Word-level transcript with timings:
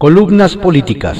Columnas 0.00 0.56
políticas. 0.56 1.18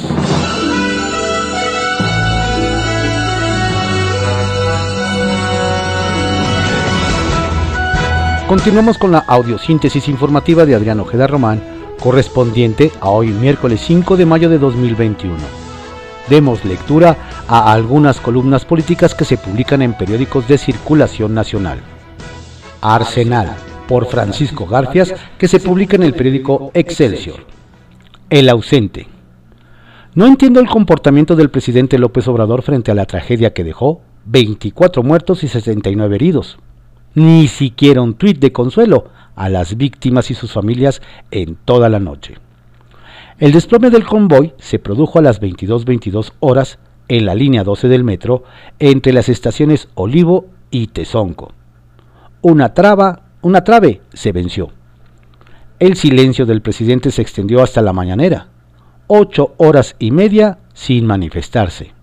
Continuamos 8.48 8.96
con 8.96 9.12
la 9.12 9.18
audiosíntesis 9.18 10.08
informativa 10.08 10.64
de 10.64 10.74
Adrián 10.74 10.98
Ojeda 10.98 11.26
Román, 11.26 11.62
correspondiente 11.98 12.90
a 13.02 13.10
hoy 13.10 13.26
miércoles 13.26 13.82
5 13.82 14.16
de 14.16 14.24
mayo 14.24 14.48
de 14.48 14.56
2021. 14.56 15.36
Demos 16.30 16.64
lectura 16.64 17.18
a 17.48 17.70
algunas 17.70 18.18
columnas 18.18 18.64
políticas 18.64 19.14
que 19.14 19.26
se 19.26 19.36
publican 19.36 19.82
en 19.82 19.92
periódicos 19.92 20.48
de 20.48 20.56
circulación 20.56 21.34
nacional. 21.34 21.80
Arsenal, 22.80 23.54
por 23.86 24.06
Francisco 24.06 24.64
Garfias, 24.64 25.12
que 25.36 25.48
se 25.48 25.60
publica 25.60 25.96
en 25.96 26.04
el 26.04 26.14
periódico 26.14 26.70
Excelsior. 26.72 27.59
El 28.30 28.48
ausente. 28.48 29.08
No 30.14 30.24
entiendo 30.26 30.60
el 30.60 30.68
comportamiento 30.68 31.34
del 31.34 31.50
presidente 31.50 31.98
López 31.98 32.28
Obrador 32.28 32.62
frente 32.62 32.92
a 32.92 32.94
la 32.94 33.06
tragedia 33.06 33.52
que 33.52 33.64
dejó 33.64 34.02
24 34.26 35.02
muertos 35.02 35.42
y 35.42 35.48
69 35.48 36.14
heridos. 36.14 36.60
Ni 37.14 37.48
siquiera 37.48 38.02
un 38.02 38.14
tuit 38.14 38.38
de 38.38 38.52
consuelo 38.52 39.08
a 39.34 39.48
las 39.48 39.76
víctimas 39.76 40.30
y 40.30 40.34
sus 40.34 40.52
familias 40.52 41.02
en 41.32 41.56
toda 41.56 41.88
la 41.88 41.98
noche. 41.98 42.36
El 43.40 43.50
desplome 43.50 43.90
del 43.90 44.06
convoy 44.06 44.52
se 44.58 44.78
produjo 44.78 45.18
a 45.18 45.22
las 45.22 45.40
22.22 45.40 46.32
horas 46.38 46.78
en 47.08 47.26
la 47.26 47.34
línea 47.34 47.64
12 47.64 47.88
del 47.88 48.04
metro 48.04 48.44
entre 48.78 49.12
las 49.12 49.28
estaciones 49.28 49.88
Olivo 49.96 50.46
y 50.70 50.86
Tezonco. 50.86 51.52
Una 52.42 52.74
traba, 52.74 53.22
una 53.42 53.64
trave 53.64 54.02
se 54.12 54.30
venció. 54.30 54.70
El 55.80 55.96
silencio 55.96 56.44
del 56.44 56.60
presidente 56.60 57.10
se 57.10 57.22
extendió 57.22 57.62
hasta 57.62 57.80
la 57.80 57.94
mañanera, 57.94 58.48
ocho 59.06 59.54
horas 59.56 59.96
y 59.98 60.10
media 60.10 60.58
sin 60.74 61.06
manifestarse. 61.06 61.94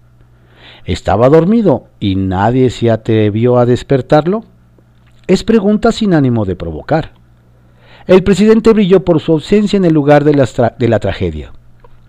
¿Estaba 0.84 1.30
dormido 1.30 1.86
y 2.00 2.16
nadie 2.16 2.72
se 2.72 2.90
atrevió 2.90 3.60
a 3.60 3.68
despertarlo? 3.68 4.46
Es 5.28 5.44
pregunta 5.44 5.92
sin 5.92 6.16
ánimo 6.16 6.44
de 6.44 6.56
provocar. 6.56 7.12
El 8.08 8.24
presidente 8.24 8.74
brilló 8.74 9.06
por 9.06 9.20
su 9.20 9.34
ausencia 9.34 9.78
en 9.78 9.86
el 9.86 9.94
lugar 9.94 10.24
de 10.24 10.34
la, 10.34 11.00
tragedia. 11.00 11.54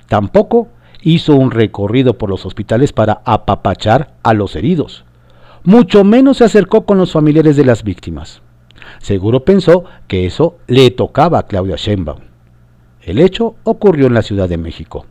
Tampoco 0.09 0.69
hizo 1.03 1.37
un 1.37 1.51
recorrido 1.51 2.17
por 2.17 2.31
los 2.31 2.47
hospitales 2.47 2.95
para 2.95 3.21
apapachar 3.27 4.15
a 4.23 4.33
los 4.33 4.57
heridos. 4.57 5.05
Mucho 5.65 6.03
menos 6.03 6.39
se 6.39 6.45
acercó 6.45 6.87
con 6.87 6.97
los 6.97 7.13
familiares 7.13 7.57
de 7.57 7.67
las 7.67 7.83
víctimas. 7.83 8.41
Seguro 8.99 9.45
pensó 9.45 9.85
que 10.07 10.27
eso 10.27 10.59
le 10.67 10.91
tocaba 10.91 11.39
a 11.39 11.47
Claudia 11.47 11.77
Sheinbaum. 11.77 12.21
El 13.03 13.19
hecho 13.19 13.57
ocurrió 13.65 14.07
en 14.07 14.15
la 14.15 14.23
Ciudad 14.23 14.49
de 14.49 14.59
México. 14.59 15.07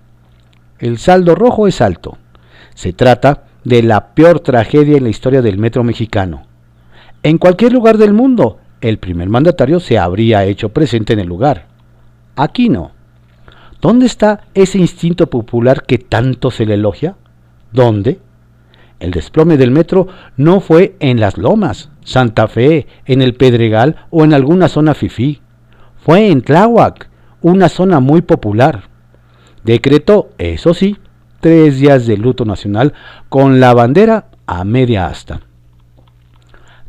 El 0.80 0.97
saldo 1.00 1.36
rojo 1.36 1.67
es 1.67 1.81
alto. 1.81 2.17
Se 2.75 2.94
trata 2.94 3.45
de 3.64 3.81
la 3.83 4.14
peor 4.14 4.39
tragedia 4.42 4.98
en 4.98 5.03
la 5.03 5.09
historia 5.09 5.42
del 5.42 5.58
metro 5.58 5.83
mexicano. 5.83 6.45
En 7.23 7.38
cualquier 7.38 7.73
lugar 7.73 7.98
del 7.98 8.14
mundo, 8.14 8.59
el 8.81 9.00
primer 9.00 9.30
mandatario 9.30 9.80
se 9.80 9.98
habría 9.98 10.45
hecho 10.45 10.70
presente 10.70 11.14
en 11.14 11.20
el 11.20 11.28
lugar. 11.28 11.66
Aquí 12.36 12.70
no. 12.70 12.92
¿Dónde 13.81 14.05
está 14.05 14.42
ese 14.53 14.78
instinto 14.78 15.28
popular 15.28 15.83
que 15.83 15.98
tanto 15.98 16.52
se 16.52 16.66
le 16.66 16.75
elogia? 16.75 17.16
¿Dónde? 17.72 18.20
El 19.00 19.11
desplome 19.11 19.58
del 19.58 19.72
metro 19.72 20.08
no 20.36 20.59
fue 20.59 20.95
en 21.00 21.20
las 21.20 21.38
lomas, 21.38 21.89
Santa 22.08 22.48
Fe, 22.48 22.88
en 23.06 23.22
el 23.22 23.34
Pedregal 23.36 23.98
o 24.12 24.24
en 24.24 24.34
alguna 24.34 24.70
zona 24.70 24.94
fifí. 24.94 25.42
Fue 25.98 26.32
en 26.32 26.42
Tláhuac, 26.42 27.10
una 27.42 27.68
zona 27.68 28.00
muy 28.00 28.22
popular. 28.22 28.84
Decretó, 29.66 30.30
eso 30.38 30.74
sí, 30.74 30.96
tres 31.42 31.82
días 31.82 32.08
de 32.08 32.16
luto 32.16 32.46
nacional 32.46 32.94
con 33.28 33.60
la 33.60 33.74
bandera 33.74 34.30
a 34.46 34.64
media 34.64 35.08
asta. 35.08 35.42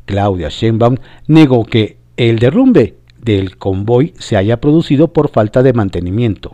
Claudia 0.04 0.50
Sheinbaum 0.50 0.98
negó 1.26 1.64
que 1.64 1.98
el 2.16 2.38
derrumbe 2.38 2.94
del 3.20 3.56
convoy 3.56 4.14
se 4.18 4.36
haya 4.36 4.60
producido 4.60 5.12
por 5.12 5.30
falta 5.30 5.64
de 5.64 5.72
mantenimiento. 5.72 6.52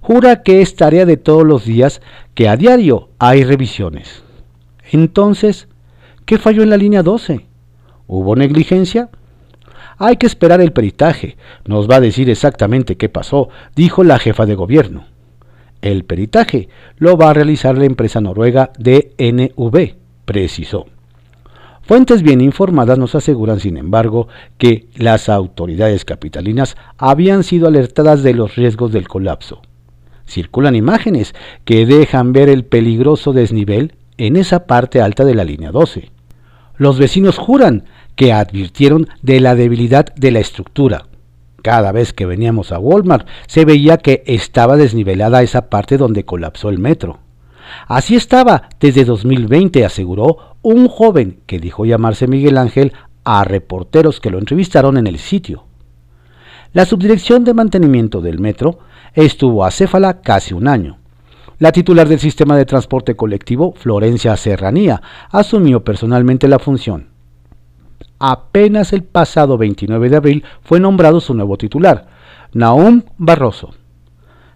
Jura 0.00 0.42
que 0.42 0.62
es 0.62 0.74
tarea 0.74 1.06
de 1.06 1.16
todos 1.16 1.46
los 1.46 1.64
días 1.64 2.02
que 2.34 2.48
a 2.48 2.56
diario 2.56 3.10
hay 3.20 3.44
revisiones. 3.44 4.24
Entonces, 4.90 5.68
¿qué 6.26 6.38
falló 6.38 6.64
en 6.64 6.70
la 6.70 6.76
línea 6.76 7.04
12? 7.04 7.53
¿Hubo 8.06 8.36
negligencia? 8.36 9.08
Hay 9.98 10.16
que 10.16 10.26
esperar 10.26 10.60
el 10.60 10.72
peritaje. 10.72 11.36
Nos 11.64 11.88
va 11.88 11.96
a 11.96 12.00
decir 12.00 12.28
exactamente 12.30 12.96
qué 12.96 13.08
pasó, 13.08 13.48
dijo 13.74 14.04
la 14.04 14.18
jefa 14.18 14.46
de 14.46 14.54
gobierno. 14.54 15.04
El 15.82 16.04
peritaje 16.04 16.68
lo 16.96 17.16
va 17.16 17.30
a 17.30 17.34
realizar 17.34 17.76
la 17.76 17.84
empresa 17.84 18.20
noruega 18.20 18.72
DNV, 18.78 19.94
precisó. 20.24 20.86
Fuentes 21.82 22.22
bien 22.22 22.40
informadas 22.40 22.98
nos 22.98 23.14
aseguran, 23.14 23.60
sin 23.60 23.76
embargo, 23.76 24.28
que 24.56 24.86
las 24.96 25.28
autoridades 25.28 26.06
capitalinas 26.06 26.76
habían 26.96 27.44
sido 27.44 27.68
alertadas 27.68 28.22
de 28.22 28.32
los 28.32 28.56
riesgos 28.56 28.92
del 28.92 29.06
colapso. 29.06 29.60
Circulan 30.26 30.76
imágenes 30.76 31.34
que 31.66 31.84
dejan 31.84 32.32
ver 32.32 32.48
el 32.48 32.64
peligroso 32.64 33.34
desnivel 33.34 33.92
en 34.16 34.36
esa 34.36 34.66
parte 34.66 35.02
alta 35.02 35.26
de 35.26 35.34
la 35.34 35.44
línea 35.44 35.70
12. 35.70 36.13
Los 36.76 36.98
vecinos 36.98 37.38
juran 37.38 37.84
que 38.16 38.32
advirtieron 38.32 39.08
de 39.22 39.40
la 39.40 39.54
debilidad 39.54 40.06
de 40.14 40.30
la 40.30 40.40
estructura. 40.40 41.06
Cada 41.62 41.92
vez 41.92 42.12
que 42.12 42.26
veníamos 42.26 42.72
a 42.72 42.78
Walmart 42.78 43.26
se 43.46 43.64
veía 43.64 43.96
que 43.96 44.22
estaba 44.26 44.76
desnivelada 44.76 45.42
esa 45.42 45.70
parte 45.70 45.96
donde 45.96 46.24
colapsó 46.24 46.68
el 46.68 46.78
metro. 46.78 47.20
Así 47.86 48.16
estaba 48.16 48.68
desde 48.80 49.04
2020, 49.04 49.84
aseguró 49.84 50.56
un 50.62 50.88
joven 50.88 51.40
que 51.46 51.58
dijo 51.58 51.84
llamarse 51.84 52.26
Miguel 52.26 52.58
Ángel 52.58 52.92
a 53.24 53.44
reporteros 53.44 54.20
que 54.20 54.30
lo 54.30 54.38
entrevistaron 54.38 54.98
en 54.98 55.06
el 55.06 55.18
sitio. 55.18 55.64
La 56.72 56.84
subdirección 56.84 57.44
de 57.44 57.54
mantenimiento 57.54 58.20
del 58.20 58.40
metro 58.40 58.80
estuvo 59.14 59.64
acéfala 59.64 60.20
casi 60.20 60.54
un 60.54 60.68
año. 60.68 60.98
La 61.64 61.72
titular 61.72 62.06
del 62.06 62.20
sistema 62.20 62.58
de 62.58 62.66
transporte 62.66 63.16
colectivo, 63.16 63.72
Florencia 63.74 64.36
Serranía, 64.36 65.00
asumió 65.30 65.82
personalmente 65.82 66.46
la 66.46 66.58
función. 66.58 67.08
Apenas 68.18 68.92
el 68.92 69.02
pasado 69.02 69.56
29 69.56 70.10
de 70.10 70.16
abril 70.16 70.44
fue 70.60 70.78
nombrado 70.78 71.22
su 71.22 71.32
nuevo 71.32 71.56
titular, 71.56 72.06
Naum 72.52 73.04
Barroso. 73.16 73.74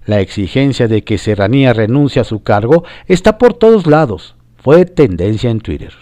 La 0.05 0.21
exigencia 0.21 0.87
de 0.87 1.03
que 1.03 1.17
Serranía 1.17 1.73
renuncie 1.73 2.21
a 2.21 2.25
su 2.25 2.43
cargo 2.43 2.85
está 3.07 3.39
por 3.39 3.55
todos 3.55 3.87
lados. 3.87 4.37
Fue 4.57 4.85
tendencia 4.85 5.49
en 5.49 5.61
Twitter. 5.61 5.95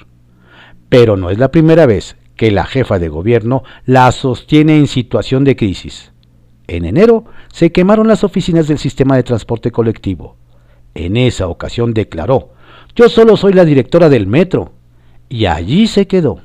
Pero 0.88 1.16
no 1.16 1.30
es 1.30 1.38
la 1.38 1.52
primera 1.52 1.86
vez 1.86 2.16
que 2.34 2.50
la 2.50 2.64
jefa 2.64 2.98
de 2.98 3.10
gobierno 3.10 3.62
la 3.84 4.10
sostiene 4.10 4.76
en 4.76 4.88
situación 4.88 5.44
de 5.44 5.54
crisis. 5.54 6.10
En 6.66 6.84
enero 6.84 7.26
se 7.52 7.70
quemaron 7.70 8.08
las 8.08 8.24
oficinas 8.24 8.66
del 8.66 8.78
sistema 8.78 9.14
de 9.14 9.22
transporte 9.22 9.70
colectivo. 9.70 10.36
En 10.96 11.18
esa 11.18 11.46
ocasión 11.46 11.92
declaró, 11.92 12.52
yo 12.94 13.10
solo 13.10 13.36
soy 13.36 13.52
la 13.52 13.66
directora 13.66 14.08
del 14.08 14.26
metro. 14.26 14.72
Y 15.28 15.44
allí 15.44 15.86
se 15.86 16.06
quedó. 16.06 16.40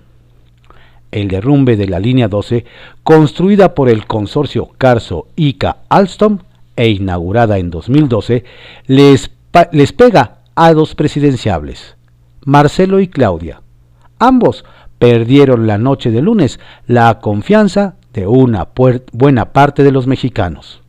El 1.09 1.29
derrumbe 1.29 1.78
de 1.78 1.88
la 1.88 2.00
línea 2.00 2.28
12, 2.28 2.66
construida 3.03 3.73
por 3.73 3.88
el 3.88 4.06
consorcio 4.06 4.69
Carso 4.78 5.28
Ica 5.38 5.78
Alstom 5.88 6.39
e 6.75 6.89
inaugurada 6.89 7.59
en 7.59 7.69
2012, 7.69 8.44
les, 8.88 9.31
les 9.72 9.94
pega 9.94 10.39
a 10.56 10.73
dos 10.73 10.95
presidenciables, 10.95 11.95
Marcelo 12.44 13.00
y 13.00 13.07
Claudia. 13.07 13.62
Ambos 14.19 14.66
perdieron 15.00 15.68
la 15.68 15.78
noche 15.78 16.12
de 16.12 16.22
lunes 16.22 16.59
la 16.88 17.19
confianza 17.19 17.95
de 18.13 18.28
una 18.28 18.68
buena 19.13 19.53
parte 19.53 19.83
de 19.83 19.91
los 19.91 20.07
mexicanos. 20.07 20.81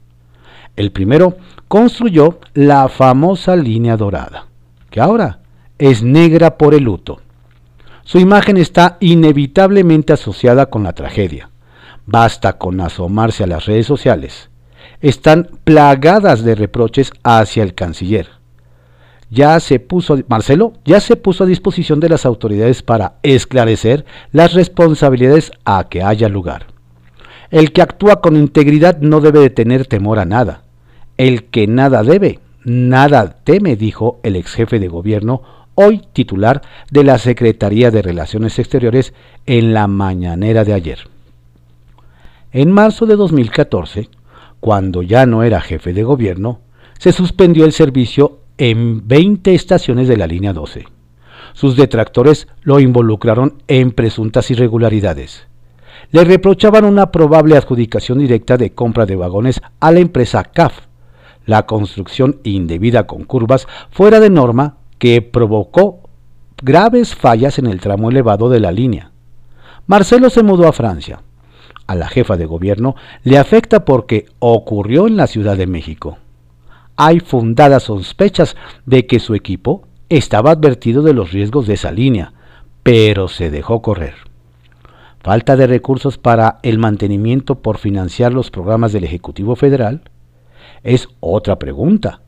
El 0.77 0.91
primero 0.91 1.37
construyó 1.69 2.39
la 2.55 2.89
famosa 2.89 3.57
línea 3.57 3.97
dorada, 3.97 4.47
que 4.91 5.01
ahora 5.01 5.41
es 5.79 6.03
negra 6.03 6.57
por 6.57 6.75
el 6.75 6.85
luto. 6.85 7.21
Su 8.05 8.19
imagen 8.19 8.57
está 8.57 8.97
inevitablemente 9.01 10.13
asociada 10.13 10.67
con 10.67 10.83
la 10.83 10.93
tragedia. 10.93 11.51
Basta 12.07 12.55
con 12.55 12.81
asomarse 12.81 13.45
a 13.45 13.47
las 13.47 13.67
redes 13.67 13.87
sociales. 13.87 14.51
Están 15.01 15.49
plagadas 15.65 16.43
de 16.43 16.55
reproches 16.55 17.13
hacia 17.23 17.63
el 17.63 17.75
canciller. 17.75 18.29
Ya 19.31 19.59
se 19.61 19.79
puso, 19.79 20.19
Marcelo, 20.29 20.75
ya 20.85 21.01
se 21.01 21.17
puso 21.17 21.45
a 21.45 21.47
disposición 21.47 22.01
de 22.01 22.09
las 22.09 22.27
autoridades 22.27 22.83
para 22.83 23.15
esclarecer 23.23 24.05
las 24.31 24.53
responsabilidades 24.53 25.53
a 25.65 25.89
que 25.89 26.03
haya 26.03 26.29
lugar. 26.29 26.72
El 27.53 27.73
que 27.73 27.83
actúa 27.83 28.23
con 28.23 28.35
integridad 28.35 28.99
no 29.01 29.21
debe 29.21 29.41
de 29.41 29.51
tener 29.51 29.87
temor 29.87 30.19
a 30.19 30.25
nada. 30.25 30.63
El 31.19 31.45
que 31.45 31.67
nada 31.67 32.03
debe, 32.03 32.39
nada 32.65 33.37
teme, 33.45 33.77
dijo 33.77 34.21
el 34.23 34.37
ex 34.37 34.55
jefe 34.55 34.79
de 34.79 34.89
gobierno, 34.89 35.43
hoy 35.75 36.01
titular 36.15 36.63
de 36.91 37.05
la 37.05 37.19
Secretaría 37.19 37.91
de 37.91 38.01
Relaciones 38.01 38.59
Exteriores 38.59 39.13
en 39.45 39.75
la 39.75 39.87
mañanera 39.87 40.65
de 40.65 40.73
ayer. 40.73 41.01
En 42.53 42.73
marzo 42.73 43.05
de 43.05 43.17
2014, 43.17 44.09
cuando 44.59 45.03
ya 45.03 45.27
no 45.27 45.43
era 45.43 45.61
jefe 45.61 45.93
de 45.93 46.05
gobierno, 46.05 46.61
se 46.99 47.13
suspendió 47.13 47.67
el 47.67 47.73
servicio 47.73 48.39
en 48.57 49.07
20 49.07 49.55
estaciones 49.55 50.09
de 50.09 50.17
la 50.17 50.27
línea 50.27 50.55
12. 50.55 50.87
Sus 51.53 51.77
detractores 51.77 52.49
lo 52.63 52.81
involucraron 52.81 53.63
en 53.69 53.91
presuntas 53.91 54.51
irregularidades. 54.51 55.52
Le 56.13 56.25
reprochaban 56.25 56.85
una 56.85 57.11
probable 57.11 57.57
adjudicación 57.57 58.19
directa 58.19 58.59
de 58.59 58.73
compra 58.73 59.07
de 59.07 59.17
vagones 59.17 59.63
a 59.81 59.91
la 59.93 60.01
empresa 60.01 60.45
CAF, 60.45 60.81
la 61.47 61.65
construcción 61.65 62.39
indebida 62.45 63.07
con 63.07 63.25
curvas 63.25 63.67
fuera 63.91 64.21
de 64.21 64.29
norma 64.29 64.77
que 64.99 65.23
provocó 65.23 66.01
graves 66.63 67.15
fallas 67.15 67.59
en 67.59 67.67
el 67.67 67.81
tramo 67.81 68.11
elevado 68.11 68.51
de 68.51 68.61
la 68.61 68.73
línea. 68.73 69.11
Marcelo 69.87 70.29
se 70.29 70.43
mudó 70.43 70.69
a 70.69 70.75
Francia. 70.75 71.23
A 71.87 71.95
la 71.95 72.09
jefa 72.09 72.37
de 72.37 72.45
gobierno 72.45 72.95
le 73.25 73.39
afecta 73.39 73.87
porque 73.87 74.27
ocurrió 74.39 75.07
en 75.07 75.17
la 75.17 75.27
Ciudad 75.27 75.57
de 75.57 75.67
México. 75.67 76.19
Hay 76.97 77.21
fundadas 77.21 77.85
sospechas 77.85 78.55
de 78.85 79.07
que 79.07 79.19
su 79.19 79.35
equipo 79.35 79.89
estaba 80.11 80.51
advertido 80.51 81.03
de 81.03 81.15
los 81.15 81.33
riesgos 81.33 81.67
de 81.67 81.75
esa 81.75 81.91
línea, 81.91 82.35
pero 82.83 83.29
se 83.29 83.51
dejó 83.51 83.81
correr. 83.81 84.32
Falta 85.23 85.57
de 85.57 85.67
recursos 85.67 86.19
para 86.19 86.59
el 86.63 86.79
mantenimiento 86.79 87.63
por 87.63 87.79
financiar 87.79 88.33
los 88.33 88.51
programas 88.51 88.93
del 88.93 89.05
Ejecutivo 89.05 89.57
Federal 89.57 90.03
es 90.83 91.09
otra 91.21 91.59
pregunta. 91.59 92.23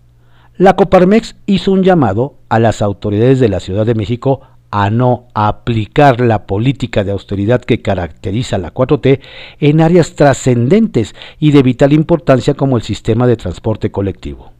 La 0.56 0.76
Coparmex 0.76 1.36
hizo 1.46 1.72
un 1.72 1.82
llamado 1.82 2.36
a 2.48 2.60
las 2.60 2.82
autoridades 2.82 3.40
de 3.40 3.48
la 3.48 3.60
Ciudad 3.60 3.84
de 3.84 3.96
México 3.96 4.42
a 4.70 4.90
no 4.90 5.26
aplicar 5.34 6.20
la 6.20 6.46
política 6.46 7.04
de 7.04 7.12
austeridad 7.12 7.60
que 7.60 7.82
caracteriza 7.82 8.58
la 8.58 8.72
4T 8.72 9.20
en 9.60 9.80
áreas 9.80 10.14
trascendentes 10.14 11.14
y 11.38 11.50
de 11.50 11.62
vital 11.62 11.92
importancia 11.92 12.54
como 12.54 12.76
el 12.76 12.82
sistema 12.82 13.26
de 13.26 13.36
transporte 13.36 13.90
colectivo 13.90 14.54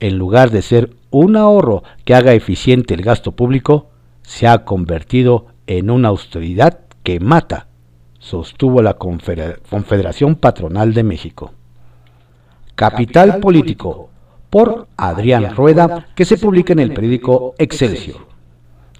en 0.00 0.18
lugar 0.18 0.50
de 0.50 0.62
ser 0.62 0.90
un 1.10 1.36
ahorro 1.36 1.82
que 2.04 2.14
haga 2.14 2.34
eficiente 2.34 2.94
el 2.94 3.02
gasto 3.02 3.32
público, 3.32 3.90
se 4.22 4.46
ha 4.46 4.64
convertido 4.64 5.46
en 5.66 5.90
una 5.90 6.08
austeridad 6.08 6.80
que 7.08 7.20
mata, 7.20 7.68
sostuvo 8.18 8.82
la 8.82 8.98
Confederación 8.98 10.34
Patronal 10.34 10.92
de 10.92 11.04
México. 11.04 11.54
Capital 12.74 13.40
Político, 13.40 14.10
por 14.50 14.88
Adrián 14.94 15.56
Rueda, 15.56 16.08
que 16.14 16.26
se 16.26 16.36
publica 16.36 16.74
en 16.74 16.80
el 16.80 16.92
periódico 16.92 17.54
Excelsior. 17.56 18.26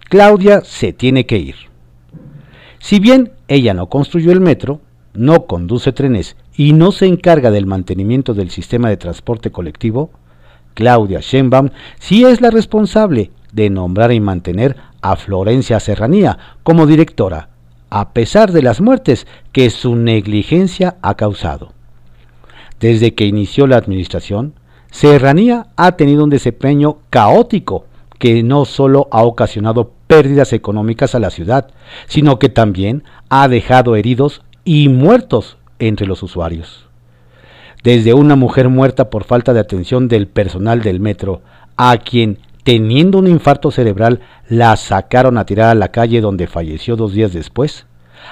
Claudia 0.08 0.62
se 0.62 0.94
tiene 0.94 1.26
que 1.26 1.36
ir. 1.36 1.56
Si 2.78 2.98
bien 2.98 3.32
ella 3.46 3.74
no 3.74 3.90
construyó 3.90 4.32
el 4.32 4.40
metro, 4.40 4.80
no 5.12 5.44
conduce 5.44 5.92
trenes 5.92 6.34
y 6.56 6.72
no 6.72 6.92
se 6.92 7.04
encarga 7.04 7.50
del 7.50 7.66
mantenimiento 7.66 8.32
del 8.32 8.48
sistema 8.48 8.88
de 8.88 8.96
transporte 8.96 9.52
colectivo, 9.52 10.12
Claudia 10.72 11.20
Sheinbaum 11.20 11.68
sí 11.98 12.24
es 12.24 12.40
la 12.40 12.50
responsable 12.50 13.32
de 13.52 13.68
nombrar 13.68 14.12
y 14.12 14.20
mantener 14.20 14.76
a 15.02 15.16
Florencia 15.16 15.78
Serranía 15.78 16.38
como 16.62 16.86
directora, 16.86 17.50
a 17.90 18.12
pesar 18.12 18.52
de 18.52 18.62
las 18.62 18.80
muertes 18.80 19.26
que 19.52 19.70
su 19.70 19.96
negligencia 19.96 20.96
ha 21.02 21.16
causado. 21.16 21.72
Desde 22.80 23.14
que 23.14 23.26
inició 23.26 23.66
la 23.66 23.76
administración, 23.76 24.54
Serranía 24.90 25.68
ha 25.76 25.92
tenido 25.92 26.24
un 26.24 26.30
desempeño 26.30 26.98
caótico 27.10 27.86
que 28.18 28.42
no 28.42 28.64
solo 28.64 29.08
ha 29.10 29.22
ocasionado 29.22 29.92
pérdidas 30.06 30.52
económicas 30.52 31.14
a 31.14 31.20
la 31.20 31.30
ciudad, 31.30 31.68
sino 32.06 32.38
que 32.38 32.48
también 32.48 33.04
ha 33.28 33.48
dejado 33.48 33.96
heridos 33.96 34.42
y 34.64 34.88
muertos 34.88 35.58
entre 35.78 36.06
los 36.06 36.22
usuarios 36.22 36.88
desde 37.82 38.14
una 38.14 38.36
mujer 38.36 38.68
muerta 38.68 39.10
por 39.10 39.24
falta 39.24 39.52
de 39.52 39.60
atención 39.60 40.08
del 40.08 40.26
personal 40.26 40.82
del 40.82 41.00
metro, 41.00 41.42
a 41.76 41.96
quien, 41.98 42.38
teniendo 42.68 43.16
un 43.16 43.26
infarto 43.26 43.70
cerebral, 43.70 44.20
la 44.46 44.76
sacaron 44.76 45.38
a 45.38 45.46
tirar 45.46 45.70
a 45.70 45.74
la 45.74 45.88
calle 45.88 46.20
donde 46.20 46.46
falleció 46.46 46.96
dos 46.96 47.14
días 47.14 47.32
después, 47.32 47.86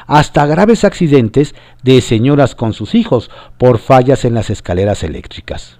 hasta 0.06 0.44
graves 0.44 0.84
accidentes 0.84 1.54
de 1.82 2.02
señoras 2.02 2.54
con 2.54 2.74
sus 2.74 2.94
hijos 2.94 3.30
por 3.56 3.78
fallas 3.78 4.26
en 4.26 4.34
las 4.34 4.50
escaleras 4.50 5.02
eléctricas. 5.04 5.78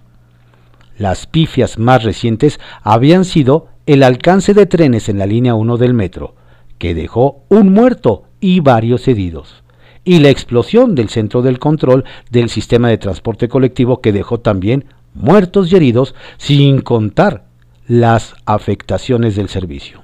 Las 0.97 1.27
pifias 1.27 1.79
más 1.79 2.03
recientes 2.03 2.59
habían 2.83 3.27
sido 3.27 3.69
el 3.85 4.03
alcance 4.03 4.55
de 4.55 4.65
trenes 4.65 5.11
en 5.11 5.19
la 5.19 5.27
línea 5.27 5.55
1 5.55 5.77
del 5.77 5.93
metro, 5.93 6.35
que 6.79 6.95
dejó 6.95 7.43
un 7.51 7.75
muerto 7.75 8.25
y 8.41 8.61
varios 8.61 9.07
heridos 9.07 9.65
y 10.03 10.21
la 10.21 10.31
explosión 10.31 10.95
del 10.95 11.11
centro 11.11 11.43
del 11.43 11.59
control 11.59 12.07
del 12.31 12.49
sistema 12.49 12.89
de 12.89 12.97
transporte 12.97 13.49
colectivo 13.49 14.01
que 14.01 14.13
dejó 14.13 14.41
también 14.41 14.87
muertos 15.13 15.71
y 15.71 15.77
heridos 15.77 16.15
sin 16.39 16.81
contar 16.81 17.46
las 17.87 18.35
afectaciones 18.45 19.37
del 19.37 19.49
servicio. 19.49 20.03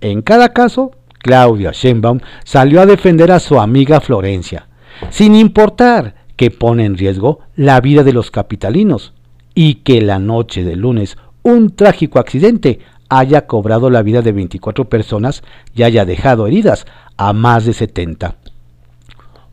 En 0.00 0.22
cada 0.22 0.52
caso, 0.52 0.92
Claudia 1.18 1.72
Sheinbaum 1.72 2.20
salió 2.44 2.80
a 2.80 2.86
defender 2.86 3.30
a 3.32 3.40
su 3.40 3.60
amiga 3.60 4.00
Florencia, 4.00 4.66
sin 5.10 5.34
importar 5.34 6.14
que 6.36 6.50
pone 6.50 6.84
en 6.84 6.96
riesgo 6.96 7.40
la 7.54 7.80
vida 7.80 8.02
de 8.02 8.12
los 8.12 8.30
capitalinos 8.30 9.12
y 9.54 9.76
que 9.76 10.00
la 10.00 10.18
noche 10.18 10.64
del 10.64 10.80
lunes 10.80 11.18
un 11.42 11.74
trágico 11.74 12.18
accidente 12.18 12.80
haya 13.08 13.46
cobrado 13.46 13.90
la 13.90 14.02
vida 14.02 14.22
de 14.22 14.32
24 14.32 14.88
personas 14.88 15.42
y 15.74 15.82
haya 15.82 16.04
dejado 16.04 16.46
heridas 16.46 16.86
a 17.16 17.32
más 17.32 17.66
de 17.66 17.74
70 17.74 18.36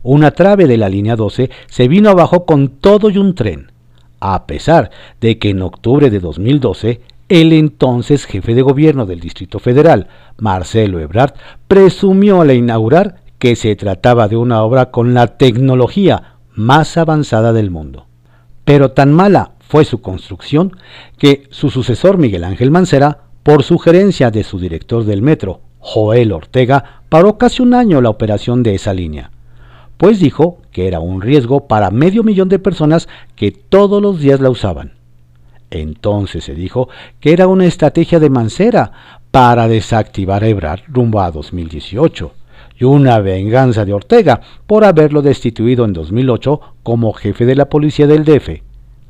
una 0.02 0.30
trave 0.30 0.66
de 0.66 0.76
la 0.76 0.88
línea 0.88 1.16
12 1.16 1.50
se 1.66 1.88
vino 1.88 2.10
abajo 2.10 2.46
con 2.46 2.68
todo 2.68 3.10
y 3.10 3.18
un 3.18 3.34
tren, 3.34 3.72
a 4.20 4.46
pesar 4.46 4.90
de 5.20 5.38
que 5.38 5.50
en 5.50 5.62
octubre 5.62 6.08
de 6.08 6.20
2012 6.20 7.00
el 7.28 7.52
entonces 7.52 8.24
jefe 8.24 8.54
de 8.54 8.62
gobierno 8.62 9.06
del 9.06 9.20
Distrito 9.20 9.58
Federal, 9.58 10.08
Marcelo 10.38 11.00
Ebrard, 11.00 11.34
presumió 11.66 12.40
al 12.40 12.50
inaugurar 12.52 13.22
que 13.38 13.56
se 13.56 13.76
trataba 13.76 14.28
de 14.28 14.36
una 14.36 14.62
obra 14.62 14.90
con 14.90 15.14
la 15.14 15.38
tecnología 15.38 16.38
más 16.54 16.96
avanzada 16.96 17.52
del 17.52 17.70
mundo. 17.70 18.06
Pero 18.64 18.92
tan 18.92 19.12
mala 19.12 19.52
fue 19.60 19.84
su 19.84 20.00
construcción 20.00 20.76
que 21.18 21.44
su 21.50 21.70
sucesor 21.70 22.18
Miguel 22.18 22.44
Ángel 22.44 22.70
Mancera, 22.70 23.24
por 23.42 23.62
sugerencia 23.62 24.30
de 24.30 24.44
su 24.44 24.58
director 24.58 25.04
del 25.04 25.22
metro, 25.22 25.60
Joel 25.78 26.32
Ortega, 26.32 27.02
paró 27.08 27.38
casi 27.38 27.62
un 27.62 27.74
año 27.74 28.00
la 28.00 28.10
operación 28.10 28.62
de 28.62 28.74
esa 28.74 28.92
línea 28.92 29.30
pues 29.98 30.20
dijo 30.20 30.58
que 30.70 30.86
era 30.86 31.00
un 31.00 31.20
riesgo 31.20 31.66
para 31.66 31.90
medio 31.90 32.22
millón 32.22 32.48
de 32.48 32.60
personas 32.60 33.08
que 33.36 33.50
todos 33.50 34.00
los 34.00 34.20
días 34.20 34.40
la 34.40 34.48
usaban. 34.48 34.97
Entonces 35.70 36.44
se 36.44 36.54
dijo 36.54 36.88
que 37.20 37.32
era 37.32 37.46
una 37.46 37.66
estrategia 37.66 38.18
de 38.18 38.30
Mancera 38.30 38.92
para 39.30 39.68
desactivar 39.68 40.42
a 40.42 40.48
Ebrard 40.48 40.80
rumbo 40.88 41.20
a 41.20 41.30
2018 41.30 42.32
y 42.78 42.84
una 42.84 43.18
venganza 43.18 43.84
de 43.84 43.92
Ortega 43.92 44.40
por 44.66 44.84
haberlo 44.84 45.22
destituido 45.22 45.84
en 45.84 45.92
2008 45.92 46.60
como 46.82 47.12
jefe 47.12 47.44
de 47.44 47.56
la 47.56 47.68
policía 47.68 48.06
del 48.06 48.24
DF, 48.24 48.62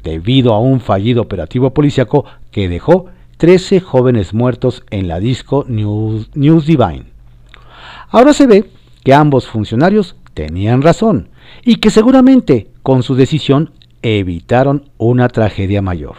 debido 0.02 0.54
a 0.54 0.58
un 0.58 0.80
fallido 0.80 1.22
operativo 1.22 1.70
policiaco 1.70 2.24
que 2.50 2.68
dejó 2.68 3.06
13 3.36 3.80
jóvenes 3.80 4.34
muertos 4.34 4.82
en 4.90 5.06
la 5.06 5.20
disco 5.20 5.64
News, 5.68 6.30
News 6.34 6.66
Divine. 6.66 7.04
Ahora 8.10 8.32
se 8.32 8.46
ve 8.46 8.70
que 9.04 9.14
ambos 9.14 9.46
funcionarios 9.46 10.16
tenían 10.34 10.82
razón 10.82 11.28
y 11.64 11.76
que 11.76 11.90
seguramente 11.90 12.68
con 12.82 13.02
su 13.02 13.14
decisión 13.14 13.72
evitaron 14.02 14.90
una 14.96 15.28
tragedia 15.28 15.82
mayor. 15.82 16.16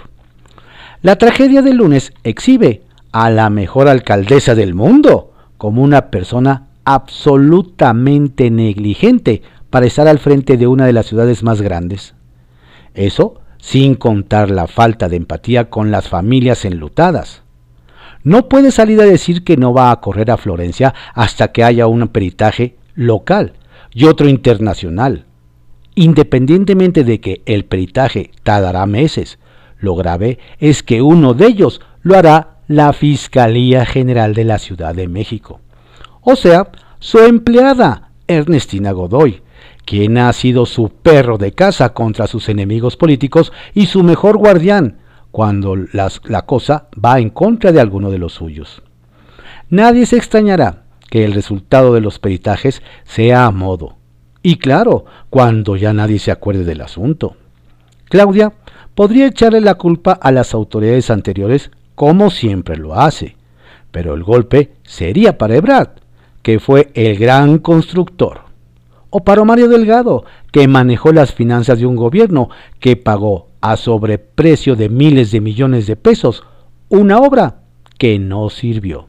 La 1.01 1.15
tragedia 1.15 1.61
del 1.61 1.77
lunes 1.77 2.11
exhibe 2.23 2.81
a 3.13 3.29
la 3.29 3.49
mejor 3.49 3.87
alcaldesa 3.87 4.53
del 4.53 4.73
mundo 4.73 5.31
como 5.57 5.81
una 5.81 6.11
persona 6.11 6.67
absolutamente 6.83 8.51
negligente 8.51 9.41
para 9.69 9.85
estar 9.85 10.09
al 10.09 10.19
frente 10.19 10.57
de 10.57 10.67
una 10.67 10.85
de 10.85 10.91
las 10.91 11.05
ciudades 11.05 11.41
más 11.41 11.61
grandes. 11.61 12.15
Eso 12.95 13.39
sin 13.59 13.95
contar 13.95 14.51
la 14.51 14.67
falta 14.67 15.07
de 15.07 15.15
empatía 15.15 15.69
con 15.69 15.89
las 15.89 16.09
familias 16.09 16.65
enlutadas. 16.65 17.43
No 18.23 18.49
puede 18.49 18.71
salir 18.71 18.99
a 18.99 19.05
decir 19.05 19.45
que 19.45 19.55
no 19.55 19.73
va 19.73 19.91
a 19.91 20.01
correr 20.01 20.31
a 20.31 20.37
Florencia 20.37 20.93
hasta 21.13 21.53
que 21.53 21.63
haya 21.63 21.87
un 21.87 22.09
peritaje 22.09 22.75
local 22.95 23.53
y 23.93 24.03
otro 24.05 24.27
internacional. 24.27 25.25
Independientemente 25.95 27.05
de 27.05 27.21
que 27.21 27.41
el 27.45 27.63
peritaje 27.63 28.31
tardará 28.43 28.85
meses, 28.85 29.39
lo 29.79 29.95
grave 29.95 30.39
es 30.59 30.83
que 30.83 31.01
uno 31.01 31.33
de 31.33 31.47
ellos 31.47 31.81
lo 32.01 32.17
hará 32.17 32.59
la 32.67 32.93
Fiscalía 32.93 33.85
General 33.85 34.33
de 34.33 34.43
la 34.43 34.59
Ciudad 34.59 34.93
de 34.93 35.07
México. 35.07 35.59
O 36.21 36.35
sea, 36.35 36.69
su 36.99 37.19
empleada, 37.19 38.11
Ernestina 38.27 38.91
Godoy, 38.91 39.41
quien 39.85 40.17
ha 40.17 40.31
sido 40.33 40.65
su 40.65 40.89
perro 40.89 41.37
de 41.37 41.53
casa 41.53 41.93
contra 41.93 42.27
sus 42.27 42.49
enemigos 42.49 42.95
políticos 42.95 43.51
y 43.73 43.87
su 43.87 44.03
mejor 44.03 44.37
guardián 44.37 44.99
cuando 45.31 45.75
la 45.75 46.41
cosa 46.45 46.89
va 47.03 47.19
en 47.19 47.29
contra 47.29 47.71
de 47.71 47.79
alguno 47.79 48.11
de 48.11 48.19
los 48.19 48.33
suyos. 48.33 48.81
Nadie 49.69 50.05
se 50.05 50.17
extrañará 50.17 50.83
que 51.09 51.25
el 51.25 51.33
resultado 51.33 51.93
de 51.93 52.01
los 52.01 52.19
peritajes 52.19 52.81
sea 53.03 53.45
a 53.45 53.51
modo. 53.51 53.97
Y 54.41 54.57
claro, 54.57 55.05
cuando 55.29 55.75
ya 55.75 55.93
nadie 55.93 56.19
se 56.19 56.31
acuerde 56.31 56.63
del 56.63 56.81
asunto. 56.81 57.35
Claudia 58.05 58.53
podría 58.99 59.27
echarle 59.27 59.61
la 59.61 59.75
culpa 59.75 60.11
a 60.11 60.29
las 60.29 60.53
autoridades 60.53 61.09
anteriores 61.09 61.71
como 61.95 62.29
siempre 62.29 62.75
lo 62.75 62.95
hace, 62.95 63.37
pero 63.91 64.13
el 64.13 64.23
golpe 64.23 64.73
sería 64.83 65.37
para 65.37 65.55
Ebrard, 65.55 65.91
que 66.41 66.59
fue 66.59 66.91
el 66.95 67.17
gran 67.17 67.59
constructor, 67.59 68.41
o 69.09 69.21
para 69.23 69.45
Mario 69.45 69.69
Delgado, 69.69 70.25
que 70.51 70.67
manejó 70.67 71.13
las 71.13 71.33
finanzas 71.33 71.79
de 71.79 71.85
un 71.85 71.95
gobierno 71.95 72.49
que 72.81 72.97
pagó 72.97 73.47
a 73.61 73.77
sobreprecio 73.77 74.75
de 74.75 74.89
miles 74.89 75.31
de 75.31 75.39
millones 75.39 75.87
de 75.87 75.95
pesos 75.95 76.43
una 76.89 77.19
obra 77.19 77.61
que 77.97 78.19
no 78.19 78.49
sirvió. 78.49 79.07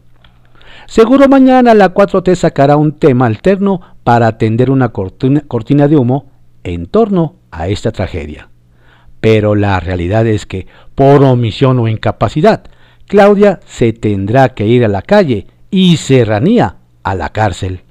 Seguro 0.86 1.26
mañana 1.26 1.74
la 1.74 1.92
4T 1.92 2.36
sacará 2.36 2.76
un 2.76 2.92
tema 2.92 3.26
alterno 3.26 3.80
para 4.04 4.28
atender 4.28 4.70
una 4.70 4.90
cortina, 4.90 5.88
de 5.88 5.96
humo 5.96 6.30
en 6.62 6.86
torno 6.86 7.34
a 7.50 7.66
esta 7.66 7.90
tragedia. 7.90 8.49
Pero 9.20 9.54
la 9.54 9.80
realidad 9.80 10.26
es 10.26 10.46
que, 10.46 10.66
por 10.94 11.22
omisión 11.22 11.78
o 11.78 11.88
incapacidad, 11.88 12.64
Claudia 13.06 13.60
se 13.66 13.92
tendrá 13.92 14.50
que 14.50 14.66
ir 14.66 14.84
a 14.84 14.88
la 14.88 15.02
calle 15.02 15.46
y 15.70 15.96
Serranía 15.96 16.76
a 17.02 17.14
la 17.14 17.30
cárcel. 17.30 17.82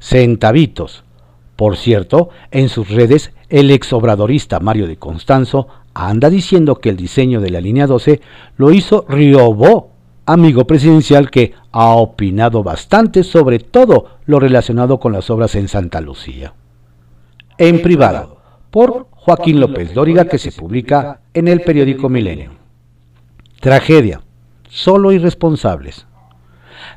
Centavitos. 0.00 1.04
Por 1.56 1.76
cierto, 1.76 2.30
en 2.50 2.68
sus 2.68 2.88
redes, 2.88 3.32
el 3.48 3.70
exobradorista 3.70 4.60
Mario 4.60 4.86
de 4.86 4.96
Constanzo 4.96 5.68
anda 5.94 6.30
diciendo 6.30 6.76
que 6.76 6.90
el 6.90 6.96
diseño 6.96 7.40
de 7.40 7.50
la 7.50 7.60
línea 7.60 7.86
12 7.86 8.20
lo 8.56 8.70
hizo 8.70 9.04
Riobó, 9.08 9.90
amigo 10.26 10.66
presidencial 10.66 11.30
que 11.30 11.54
ha 11.72 11.94
opinado 11.94 12.62
bastante 12.62 13.24
sobre 13.24 13.58
todo 13.58 14.18
lo 14.26 14.38
relacionado 14.38 15.00
con 15.00 15.12
las 15.12 15.30
obras 15.30 15.54
en 15.56 15.68
Santa 15.68 16.00
Lucía. 16.00 16.54
En 17.56 17.82
privado, 17.82 18.38
por 18.70 19.08
Joaquín 19.28 19.60
López 19.60 19.92
Dóriga, 19.92 20.24
que 20.24 20.38
se 20.38 20.52
publica 20.52 21.20
en 21.34 21.48
el 21.48 21.60
periódico 21.60 22.08
Milenio. 22.08 22.52
Tragedia. 23.60 24.22
Solo 24.70 25.12
irresponsables. 25.12 26.06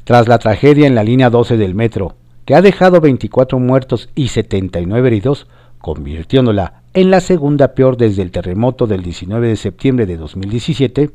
Tras 0.05 0.29
la 0.29 0.39
tragedia 0.39 0.87
en 0.87 0.95
la 0.95 1.03
línea 1.03 1.29
12 1.29 1.57
del 1.57 1.75
metro, 1.75 2.15
que 2.45 2.55
ha 2.55 2.61
dejado 2.61 3.01
24 3.01 3.59
muertos 3.59 4.07
y 4.15 4.29
79 4.29 5.09
heridos, 5.09 5.47
convirtiéndola 5.79 6.83
en 6.93 7.11
la 7.11 7.19
segunda 7.19 7.73
peor 7.73 7.97
desde 7.97 8.21
el 8.21 8.31
terremoto 8.31 8.87
del 8.87 9.03
19 9.03 9.49
de 9.49 9.57
septiembre 9.57 10.05
de 10.05 10.15
2017, 10.15 11.11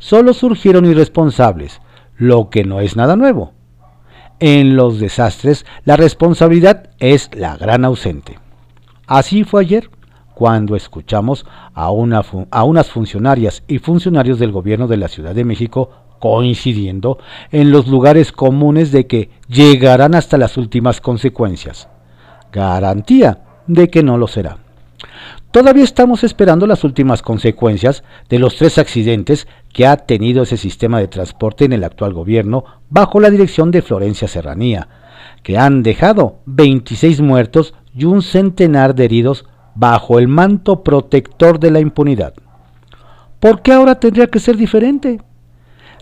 solo 0.00 0.34
surgieron 0.34 0.84
irresponsables, 0.84 1.80
lo 2.18 2.50
que 2.50 2.64
no 2.64 2.80
es 2.80 2.94
nada 2.94 3.16
nuevo. 3.16 3.54
En 4.38 4.76
los 4.76 5.00
desastres, 5.00 5.64
la 5.86 5.96
responsabilidad 5.96 6.90
es 6.98 7.30
la 7.34 7.56
gran 7.56 7.86
ausente. 7.86 8.38
Así 9.06 9.44
fue 9.44 9.62
ayer, 9.62 9.88
cuando 10.34 10.76
escuchamos 10.76 11.46
a, 11.74 11.86
a 11.86 12.64
unas 12.64 12.90
funcionarias 12.90 13.62
y 13.68 13.78
funcionarios 13.78 14.38
del 14.38 14.52
gobierno 14.52 14.88
de 14.88 14.96
la 14.96 15.08
Ciudad 15.08 15.34
de 15.34 15.44
México 15.44 15.90
coincidiendo 16.18 17.18
en 17.50 17.72
los 17.72 17.88
lugares 17.88 18.30
comunes 18.30 18.92
de 18.92 19.08
que 19.08 19.30
llegarán 19.48 20.14
hasta 20.14 20.38
las 20.38 20.56
últimas 20.56 21.00
consecuencias. 21.00 21.88
Garantía 22.52 23.40
de 23.66 23.90
que 23.90 24.02
no 24.04 24.18
lo 24.18 24.28
será. 24.28 24.58
Todavía 25.50 25.84
estamos 25.84 26.24
esperando 26.24 26.66
las 26.66 26.84
últimas 26.84 27.22
consecuencias 27.22 28.04
de 28.28 28.38
los 28.38 28.56
tres 28.56 28.78
accidentes 28.78 29.46
que 29.72 29.86
ha 29.86 29.96
tenido 29.96 30.44
ese 30.44 30.56
sistema 30.56 30.98
de 30.98 31.08
transporte 31.08 31.64
en 31.64 31.72
el 31.72 31.84
actual 31.84 32.14
gobierno 32.14 32.64
bajo 32.88 33.20
la 33.20 33.28
dirección 33.28 33.70
de 33.70 33.82
Florencia 33.82 34.28
Serranía, 34.28 34.88
que 35.42 35.58
han 35.58 35.82
dejado 35.82 36.38
26 36.46 37.20
muertos 37.20 37.74
y 37.94 38.04
un 38.04 38.22
centenar 38.22 38.94
de 38.94 39.04
heridos 39.04 39.44
bajo 39.74 40.18
el 40.18 40.28
manto 40.28 40.82
protector 40.82 41.58
de 41.58 41.70
la 41.70 41.80
impunidad. 41.80 42.34
¿Por 43.40 43.62
qué 43.62 43.72
ahora 43.72 43.98
tendría 43.98 44.26
que 44.26 44.38
ser 44.38 44.56
diferente? 44.56 45.20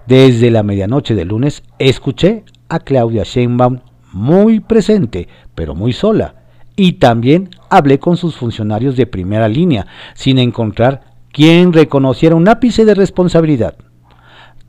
Desde 0.06 0.50
la 0.50 0.62
medianoche 0.62 1.14
del 1.14 1.28
lunes 1.28 1.62
escuché 1.78 2.44
a 2.68 2.80
Claudia 2.80 3.22
Sheinbaum 3.24 3.80
muy 4.12 4.60
presente, 4.60 5.28
pero 5.54 5.74
muy 5.74 5.92
sola, 5.92 6.34
y 6.76 6.94
también 6.94 7.50
hablé 7.68 7.98
con 7.98 8.16
sus 8.16 8.36
funcionarios 8.36 8.96
de 8.96 9.06
primera 9.06 9.48
línea, 9.48 9.86
sin 10.14 10.38
encontrar 10.38 11.02
quien 11.32 11.72
reconociera 11.72 12.34
un 12.34 12.48
ápice 12.48 12.84
de 12.84 12.94
responsabilidad. 12.94 13.76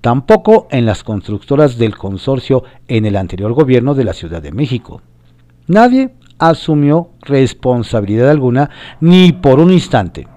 Tampoco 0.01 0.67
en 0.71 0.85
las 0.85 1.03
constructoras 1.03 1.77
del 1.77 1.97
consorcio 1.97 2.63
en 2.87 3.05
el 3.05 3.15
anterior 3.15 3.53
gobierno 3.53 3.93
de 3.93 4.03
la 4.03 4.13
Ciudad 4.13 4.41
de 4.41 4.51
México. 4.51 5.01
Nadie 5.67 6.11
asumió 6.41 7.11
responsabilidad 7.21 8.29
alguna 8.29 8.69
ni 8.99 9.31
por 9.31 9.59
un 9.59 9.71
instante. 9.71 10.27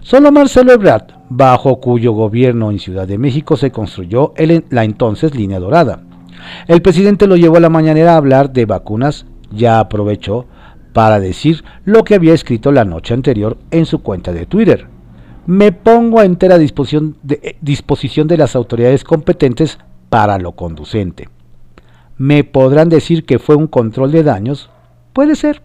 Solo 0.00 0.32
Marcelo 0.32 0.72
Ebrard, 0.72 1.06
bajo 1.30 1.80
cuyo 1.80 2.12
gobierno 2.12 2.70
en 2.70 2.78
Ciudad 2.78 3.08
de 3.08 3.16
México 3.16 3.56
se 3.56 3.70
construyó 3.70 4.34
la 4.68 4.84
entonces 4.84 5.34
línea 5.34 5.60
dorada. 5.60 6.02
El 6.66 6.82
presidente 6.82 7.26
lo 7.26 7.36
llevó 7.36 7.56
a 7.56 7.60
la 7.60 7.70
mañanera 7.70 8.12
a 8.12 8.16
hablar 8.18 8.52
de 8.52 8.66
vacunas, 8.66 9.26
ya 9.50 9.78
aprovechó 9.78 10.46
para 10.92 11.20
decir 11.20 11.64
lo 11.84 12.04
que 12.04 12.14
había 12.14 12.34
escrito 12.34 12.72
la 12.72 12.84
noche 12.84 13.14
anterior 13.14 13.56
en 13.70 13.86
su 13.86 14.02
cuenta 14.02 14.32
de 14.32 14.46
Twitter. 14.46 14.88
Me 15.46 15.72
pongo 15.72 16.20
a 16.20 16.24
entera 16.24 16.58
disposición 16.58 17.16
de, 17.22 17.40
eh, 17.42 17.56
disposición 17.60 18.28
de 18.28 18.38
las 18.38 18.56
autoridades 18.56 19.04
competentes 19.04 19.78
para 20.08 20.38
lo 20.38 20.52
conducente. 20.52 21.28
¿Me 22.16 22.44
podrán 22.44 22.88
decir 22.88 23.24
que 23.24 23.38
fue 23.38 23.56
un 23.56 23.66
control 23.66 24.12
de 24.12 24.22
daños? 24.22 24.70
Puede 25.14 25.36
ser, 25.36 25.62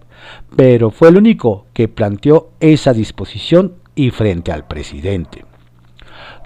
pero 0.56 0.92
fue 0.92 1.10
el 1.10 1.18
único 1.18 1.66
que 1.74 1.88
planteó 1.88 2.52
esa 2.60 2.94
disposición 2.94 3.74
y 3.96 4.12
frente 4.12 4.52
al 4.52 4.68
presidente. 4.68 5.44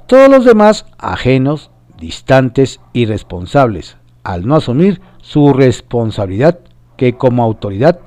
Todos 0.07 0.29
los 0.29 0.45
demás 0.45 0.85
ajenos, 0.97 1.69
distantes 1.99 2.79
y 2.93 3.05
responsables, 3.05 3.97
al 4.23 4.47
no 4.47 4.55
asumir 4.55 5.01
su 5.21 5.51
responsabilidad 5.51 6.59
que 6.95 7.17
como 7.17 7.43
autoridad 7.43 7.99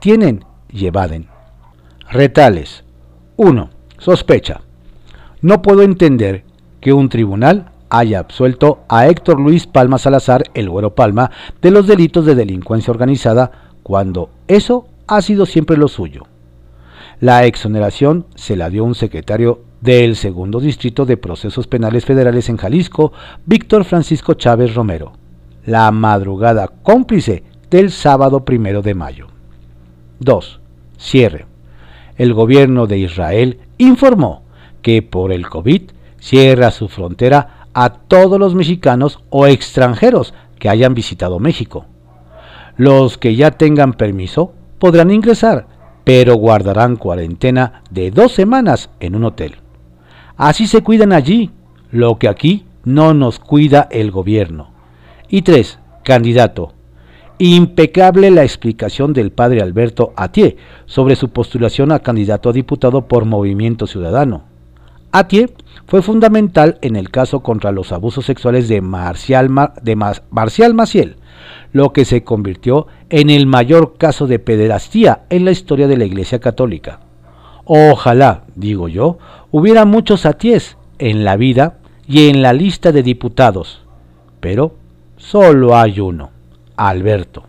tienen 0.00 0.44
y 0.68 0.86
evaden. 0.86 1.28
Retales. 2.10 2.84
1. 3.36 3.70
Sospecha. 3.96 4.60
No 5.40 5.62
puedo 5.62 5.82
entender 5.82 6.44
que 6.82 6.92
un 6.92 7.08
tribunal 7.08 7.72
haya 7.88 8.18
absuelto 8.18 8.80
a 8.88 9.06
Héctor 9.06 9.40
Luis 9.40 9.66
Palma 9.66 9.96
Salazar, 9.96 10.44
el 10.52 10.68
Güero 10.68 10.94
Palma, 10.94 11.30
de 11.62 11.70
los 11.70 11.86
delitos 11.86 12.26
de 12.26 12.34
delincuencia 12.34 12.90
organizada 12.90 13.72
cuando 13.82 14.30
eso 14.56 14.86
ha 15.06 15.22
sido 15.22 15.46
siempre 15.46 15.76
lo 15.76 15.88
suyo. 15.88 16.26
La 17.20 17.44
exoneración 17.46 18.26
se 18.34 18.56
la 18.56 18.70
dio 18.70 18.84
un 18.84 18.94
secretario 18.94 19.62
del 19.80 20.16
segundo 20.16 20.60
distrito 20.60 21.06
de 21.06 21.16
procesos 21.16 21.66
penales 21.66 22.04
federales 22.04 22.48
en 22.48 22.56
Jalisco, 22.56 23.12
Víctor 23.46 23.84
Francisco 23.84 24.34
Chávez 24.34 24.74
Romero, 24.74 25.12
la 25.64 25.90
madrugada 25.90 26.68
cómplice 26.68 27.44
del 27.70 27.90
sábado 27.90 28.44
primero 28.44 28.82
de 28.82 28.94
mayo. 28.94 29.28
2. 30.20 30.60
Cierre. 30.98 31.46
El 32.16 32.34
gobierno 32.34 32.86
de 32.86 32.98
Israel 32.98 33.58
informó 33.78 34.42
que 34.82 35.02
por 35.02 35.32
el 35.32 35.48
COVID 35.48 35.82
cierra 36.18 36.70
su 36.70 36.88
frontera 36.88 37.66
a 37.74 37.90
todos 37.90 38.38
los 38.38 38.54
mexicanos 38.54 39.20
o 39.30 39.46
extranjeros 39.46 40.34
que 40.58 40.68
hayan 40.68 40.94
visitado 40.94 41.38
México. 41.38 41.86
Los 42.76 43.18
que 43.18 43.36
ya 43.36 43.50
tengan 43.52 43.92
permiso 43.92 44.52
podrán 44.78 45.10
ingresar, 45.10 45.66
pero 46.04 46.34
guardarán 46.34 46.96
cuarentena 46.96 47.82
de 47.90 48.10
dos 48.10 48.32
semanas 48.32 48.90
en 49.00 49.14
un 49.14 49.24
hotel. 49.24 49.56
Así 50.36 50.66
se 50.66 50.82
cuidan 50.82 51.12
allí, 51.12 51.50
lo 51.90 52.18
que 52.18 52.28
aquí 52.28 52.66
no 52.84 53.14
nos 53.14 53.38
cuida 53.38 53.86
el 53.90 54.10
gobierno. 54.10 54.70
Y 55.28 55.42
3. 55.42 55.78
Candidato. 56.02 56.72
Impecable 57.38 58.30
la 58.30 58.42
explicación 58.42 59.12
del 59.12 59.32
padre 59.32 59.62
Alberto 59.62 60.12
Atié 60.16 60.56
sobre 60.86 61.16
su 61.16 61.30
postulación 61.30 61.92
a 61.92 62.00
candidato 62.00 62.50
a 62.50 62.52
diputado 62.52 63.08
por 63.08 63.24
Movimiento 63.24 63.86
Ciudadano. 63.86 64.44
Atié 65.10 65.52
fue 65.86 66.02
fundamental 66.02 66.78
en 66.82 66.96
el 66.96 67.10
caso 67.10 67.40
contra 67.40 67.72
los 67.72 67.92
abusos 67.92 68.24
sexuales 68.24 68.68
de 68.68 68.80
Marcial, 68.80 69.50
de 69.82 69.96
Marcial 70.30 70.74
Maciel, 70.74 71.16
lo 71.72 71.92
que 71.92 72.04
se 72.04 72.22
convirtió 72.22 72.86
en 73.10 73.30
el 73.30 73.46
mayor 73.46 73.96
caso 73.96 74.26
de 74.26 74.38
pederastía 74.38 75.24
en 75.30 75.44
la 75.44 75.50
historia 75.50 75.88
de 75.88 75.96
la 75.96 76.04
Iglesia 76.04 76.38
Católica. 76.38 77.00
Ojalá, 77.64 78.44
digo 78.54 78.88
yo, 78.88 79.18
hubiera 79.50 79.84
muchos 79.84 80.26
Atiés 80.26 80.76
en 80.98 81.24
la 81.24 81.36
vida 81.36 81.78
y 82.06 82.28
en 82.28 82.42
la 82.42 82.52
lista 82.52 82.92
de 82.92 83.02
diputados, 83.02 83.82
pero 84.40 84.74
solo 85.16 85.76
hay 85.76 86.00
uno. 86.00 86.30
Alberto. 86.76 87.44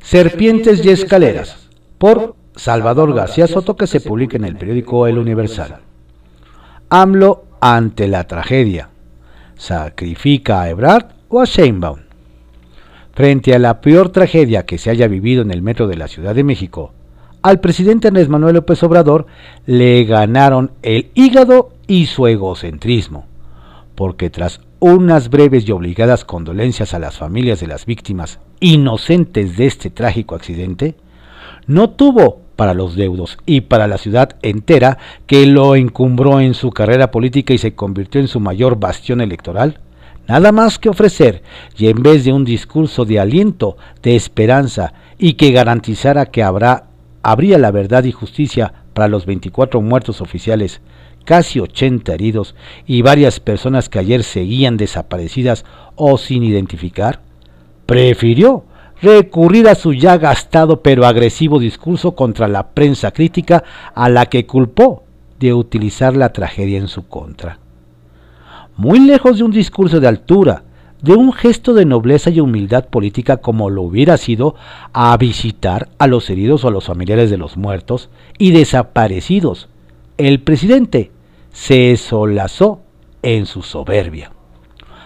Serpientes 0.00 0.84
y 0.84 0.90
escaleras, 0.90 1.68
por 1.98 2.36
Salvador 2.54 3.14
García 3.14 3.46
Soto, 3.46 3.76
que 3.76 3.86
se 3.86 4.00
publica 4.00 4.36
en 4.36 4.44
el 4.44 4.56
periódico 4.56 5.06
El 5.06 5.18
Universal. 5.18 5.80
AMLO 6.88 7.44
ante 7.60 8.06
la 8.06 8.24
tragedia. 8.24 8.90
¿Sacrifica 9.56 10.62
a 10.62 10.70
Ebrard 10.70 11.17
o 11.28 11.40
a 11.40 11.44
Sheinbaum? 11.44 12.00
Frente 13.12 13.54
a 13.54 13.58
la 13.58 13.80
peor 13.80 14.10
tragedia 14.10 14.64
que 14.64 14.78
se 14.78 14.90
haya 14.90 15.08
vivido 15.08 15.42
en 15.42 15.50
el 15.50 15.62
metro 15.62 15.88
de 15.88 15.96
la 15.96 16.08
Ciudad 16.08 16.34
de 16.34 16.44
México, 16.44 16.92
al 17.42 17.60
presidente 17.60 18.08
Andrés 18.08 18.28
Manuel 18.28 18.54
López 18.54 18.82
Obrador 18.82 19.26
le 19.66 20.04
ganaron 20.04 20.72
el 20.82 21.10
hígado 21.14 21.70
y 21.86 22.06
su 22.06 22.26
egocentrismo, 22.26 23.26
porque 23.94 24.30
tras 24.30 24.60
unas 24.80 25.30
breves 25.30 25.68
y 25.68 25.72
obligadas 25.72 26.24
condolencias 26.24 26.94
a 26.94 26.98
las 26.98 27.18
familias 27.18 27.60
de 27.60 27.66
las 27.66 27.86
víctimas 27.86 28.40
inocentes 28.60 29.56
de 29.56 29.66
este 29.66 29.90
trágico 29.90 30.34
accidente, 30.34 30.94
no 31.66 31.90
tuvo 31.90 32.40
para 32.56 32.74
los 32.74 32.96
deudos 32.96 33.38
y 33.46 33.62
para 33.62 33.86
la 33.86 33.98
ciudad 33.98 34.36
entera 34.42 34.98
que 35.26 35.46
lo 35.46 35.76
encumbró 35.76 36.40
en 36.40 36.54
su 36.54 36.70
carrera 36.70 37.10
política 37.10 37.54
y 37.54 37.58
se 37.58 37.74
convirtió 37.74 38.20
en 38.20 38.28
su 38.28 38.40
mayor 38.40 38.78
bastión 38.80 39.20
electoral, 39.20 39.78
nada 40.28 40.52
más 40.52 40.78
que 40.78 40.90
ofrecer, 40.90 41.42
y 41.76 41.88
en 41.88 42.02
vez 42.02 42.24
de 42.24 42.32
un 42.32 42.44
discurso 42.44 43.04
de 43.04 43.18
aliento, 43.18 43.76
de 44.02 44.14
esperanza 44.14 44.92
y 45.18 45.32
que 45.32 45.50
garantizara 45.50 46.26
que 46.26 46.42
habrá, 46.42 46.84
habría 47.22 47.58
la 47.58 47.70
verdad 47.70 48.04
y 48.04 48.12
justicia 48.12 48.72
para 48.92 49.08
los 49.08 49.26
24 49.26 49.80
muertos 49.80 50.20
oficiales, 50.20 50.82
casi 51.24 51.60
80 51.60 52.12
heridos 52.12 52.54
y 52.86 53.02
varias 53.02 53.40
personas 53.40 53.88
que 53.88 53.98
ayer 53.98 54.22
seguían 54.22 54.76
desaparecidas 54.76 55.64
o 55.96 56.18
sin 56.18 56.44
identificar, 56.44 57.20
prefirió 57.86 58.64
recurrir 59.00 59.68
a 59.68 59.74
su 59.74 59.94
ya 59.94 60.18
gastado 60.18 60.82
pero 60.82 61.06
agresivo 61.06 61.58
discurso 61.58 62.14
contra 62.14 62.48
la 62.48 62.68
prensa 62.68 63.12
crítica 63.12 63.64
a 63.94 64.08
la 64.08 64.26
que 64.26 64.46
culpó 64.46 65.04
de 65.38 65.54
utilizar 65.54 66.16
la 66.16 66.32
tragedia 66.32 66.78
en 66.78 66.88
su 66.88 67.06
contra 67.06 67.60
muy 68.78 69.00
lejos 69.00 69.38
de 69.38 69.44
un 69.44 69.50
discurso 69.50 69.98
de 69.98 70.06
altura, 70.06 70.62
de 71.02 71.12
un 71.12 71.32
gesto 71.32 71.74
de 71.74 71.84
nobleza 71.84 72.30
y 72.30 72.38
humildad 72.38 72.86
política 72.86 73.38
como 73.38 73.70
lo 73.70 73.82
hubiera 73.82 74.16
sido 74.16 74.54
a 74.92 75.16
visitar 75.16 75.88
a 75.98 76.06
los 76.06 76.30
heridos 76.30 76.64
o 76.64 76.68
a 76.68 76.70
los 76.70 76.86
familiares 76.86 77.28
de 77.28 77.38
los 77.38 77.56
muertos 77.56 78.08
y 78.38 78.52
desaparecidos. 78.52 79.68
El 80.16 80.40
presidente 80.40 81.10
se 81.52 81.96
solazó 81.96 82.80
en 83.22 83.46
su 83.46 83.62
soberbia. 83.62 84.30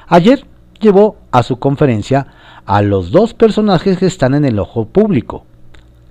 Ayer 0.07 0.45
llevó 0.79 1.17
a 1.31 1.43
su 1.43 1.59
conferencia 1.59 2.27
a 2.67 2.83
los 2.83 3.11
dos 3.11 3.33
personajes 3.33 3.97
que 3.97 4.07
están 4.07 4.35
en 4.35 4.45
el 4.45 4.59
ojo 4.59 4.85
público, 4.85 5.47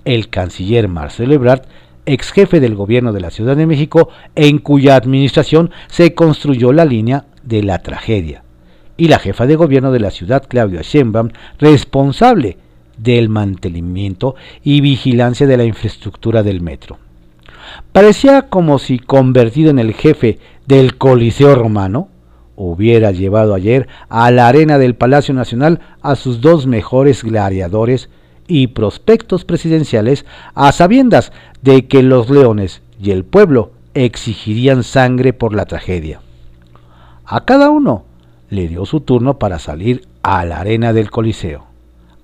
el 0.04 0.28
canciller 0.30 0.88
Marcelo 0.88 1.34
Ebrard 1.34 1.62
ex 2.06 2.32
jefe 2.32 2.58
del 2.58 2.74
gobierno 2.74 3.12
de 3.12 3.20
la 3.20 3.30
Ciudad 3.30 3.56
de 3.56 3.66
México, 3.66 4.08
en 4.34 4.58
cuya 4.58 4.96
administración 4.96 5.70
se 5.86 6.14
construyó 6.14 6.72
la 6.72 6.84
línea 6.84 7.26
de 7.42 7.62
la 7.62 7.78
tragedia, 7.80 8.42
y 8.96 9.08
la 9.08 9.18
jefa 9.18 9.46
de 9.46 9.56
gobierno 9.56 9.92
de 9.92 10.00
la 10.00 10.10
ciudad, 10.10 10.44
Claudia 10.48 10.82
Sheinbaum, 10.82 11.30
responsable 11.58 12.58
del 12.96 13.28
mantenimiento 13.28 14.34
y 14.62 14.80
vigilancia 14.80 15.46
de 15.46 15.56
la 15.56 15.64
infraestructura 15.64 16.42
del 16.42 16.60
metro. 16.60 16.98
Parecía 17.92 18.42
como 18.42 18.78
si 18.78 18.98
convertido 18.98 19.70
en 19.70 19.78
el 19.78 19.94
jefe 19.94 20.38
del 20.66 20.96
Coliseo 20.96 21.54
romano, 21.54 22.08
hubiera 22.56 23.10
llevado 23.10 23.54
ayer 23.54 23.88
a 24.08 24.30
la 24.30 24.48
arena 24.48 24.78
del 24.78 24.94
Palacio 24.94 25.34
Nacional 25.34 25.80
a 26.02 26.16
sus 26.16 26.40
dos 26.40 26.66
mejores 26.66 27.24
gladiadores 27.24 28.08
y 28.46 28.68
prospectos 28.68 29.44
presidenciales 29.44 30.26
a 30.54 30.72
sabiendas 30.72 31.32
de 31.62 31.86
que 31.86 32.02
los 32.02 32.28
leones 32.30 32.82
y 33.02 33.10
el 33.10 33.24
pueblo 33.24 33.72
exigirían 33.94 34.84
sangre 34.84 35.32
por 35.32 35.54
la 35.54 35.66
tragedia. 35.66 36.20
A 37.34 37.46
cada 37.46 37.70
uno 37.70 38.04
le 38.50 38.68
dio 38.68 38.84
su 38.84 39.00
turno 39.00 39.38
para 39.38 39.58
salir 39.58 40.06
a 40.22 40.44
la 40.44 40.60
arena 40.60 40.92
del 40.92 41.10
Coliseo. 41.10 41.64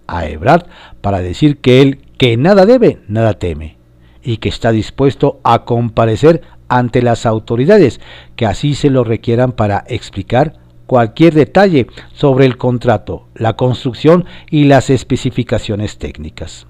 A 0.06 0.26
Ebrard 0.26 0.66
para 1.00 1.20
decir 1.22 1.62
que 1.62 1.80
él 1.80 2.02
que 2.18 2.36
nada 2.36 2.66
debe, 2.66 2.98
nada 3.08 3.32
teme, 3.32 3.78
y 4.22 4.36
que 4.36 4.50
está 4.50 4.70
dispuesto 4.70 5.40
a 5.44 5.64
comparecer 5.64 6.42
ante 6.68 7.00
las 7.00 7.24
autoridades 7.24 8.02
que 8.36 8.44
así 8.44 8.74
se 8.74 8.90
lo 8.90 9.02
requieran 9.02 9.52
para 9.52 9.82
explicar 9.86 10.56
cualquier 10.84 11.32
detalle 11.32 11.87
sobre 12.12 12.44
el 12.44 12.59
contrato, 12.59 13.28
la 13.35 13.56
construcción 13.56 14.26
y 14.50 14.64
las 14.64 14.90
especificaciones 14.90 15.96
técnicas. 15.96 16.66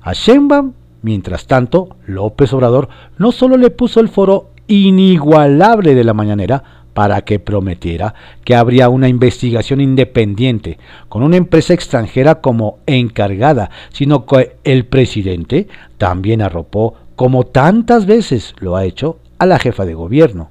A 0.00 0.14
Sheinbaum, 0.14 0.72
mientras 1.02 1.46
tanto, 1.46 1.94
López 2.06 2.52
Obrador 2.54 2.88
no 3.18 3.30
solo 3.30 3.56
le 3.56 3.70
puso 3.70 4.00
el 4.00 4.08
foro 4.08 4.50
inigualable 4.66 5.94
de 5.94 6.02
la 6.02 6.12
mañanera 6.14 6.81
para 6.94 7.22
que 7.22 7.38
prometiera 7.38 8.14
que 8.44 8.54
habría 8.54 8.88
una 8.88 9.08
investigación 9.08 9.80
independiente 9.80 10.78
con 11.08 11.22
una 11.22 11.36
empresa 11.36 11.74
extranjera 11.74 12.40
como 12.40 12.78
encargada, 12.86 13.70
sino 13.90 14.26
que 14.26 14.56
el 14.64 14.86
presidente 14.86 15.68
también 15.98 16.42
arropó, 16.42 16.94
como 17.16 17.44
tantas 17.44 18.06
veces 18.06 18.54
lo 18.58 18.76
ha 18.76 18.84
hecho, 18.84 19.18
a 19.38 19.46
la 19.46 19.58
jefa 19.58 19.84
de 19.84 19.94
gobierno 19.94 20.50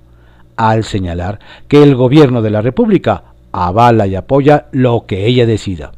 al 0.70 0.84
señalar 0.84 1.40
que 1.68 1.82
el 1.82 1.96
gobierno 1.96 2.42
de 2.42 2.52
la 2.52 2.62
República 2.62 3.24
avala 3.52 4.06
y 4.08 4.16
apoya 4.16 4.68
lo 4.72 5.06
que 5.08 5.26
ella 5.26 5.46
decida. 5.46 5.94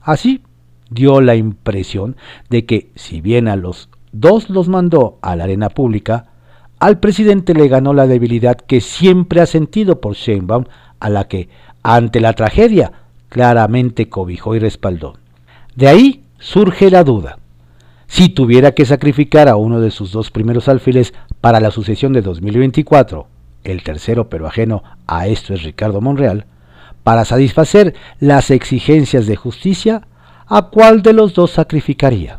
Así 0.00 0.42
dio 0.90 1.20
la 1.20 1.36
impresión 1.36 2.16
de 2.48 2.64
que, 2.64 2.90
si 2.94 3.20
bien 3.20 3.48
a 3.48 3.56
los 3.56 3.88
dos 4.12 4.50
los 4.50 4.68
mandó 4.68 5.18
a 5.22 5.36
la 5.36 5.44
arena 5.44 5.68
pública, 5.68 6.31
al 6.82 6.98
presidente 6.98 7.54
le 7.54 7.68
ganó 7.68 7.94
la 7.94 8.08
debilidad 8.08 8.56
que 8.56 8.80
siempre 8.80 9.40
ha 9.40 9.46
sentido 9.46 10.00
por 10.00 10.14
Sheinbaum, 10.14 10.64
a 10.98 11.10
la 11.10 11.28
que, 11.28 11.48
ante 11.84 12.20
la 12.20 12.32
tragedia, 12.32 12.90
claramente 13.28 14.08
cobijó 14.08 14.56
y 14.56 14.58
respaldó. 14.58 15.14
De 15.76 15.86
ahí 15.86 16.24
surge 16.40 16.90
la 16.90 17.04
duda. 17.04 17.38
Si 18.08 18.30
tuviera 18.30 18.72
que 18.72 18.84
sacrificar 18.84 19.48
a 19.48 19.54
uno 19.54 19.80
de 19.80 19.92
sus 19.92 20.10
dos 20.10 20.32
primeros 20.32 20.68
alfiles 20.68 21.14
para 21.40 21.60
la 21.60 21.70
sucesión 21.70 22.12
de 22.12 22.22
2024 22.22 23.28
el 23.62 23.84
tercero 23.84 24.28
pero 24.28 24.48
ajeno 24.48 24.82
a 25.06 25.28
esto 25.28 25.54
es 25.54 25.62
Ricardo 25.62 26.00
Monreal, 26.00 26.46
para 27.04 27.24
satisfacer 27.24 27.94
las 28.18 28.50
exigencias 28.50 29.26
de 29.28 29.36
justicia, 29.36 30.08
¿a 30.48 30.62
cuál 30.62 31.02
de 31.02 31.12
los 31.12 31.32
dos 31.32 31.52
sacrificaría? 31.52 32.38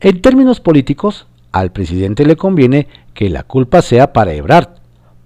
En 0.00 0.22
términos 0.22 0.60
políticos, 0.60 1.26
al 1.52 1.70
presidente 1.70 2.24
le 2.24 2.36
conviene 2.36 2.88
que 3.14 3.28
la 3.28 3.42
culpa 3.42 3.82
sea 3.82 4.12
para 4.12 4.34
Ebrard, 4.34 4.68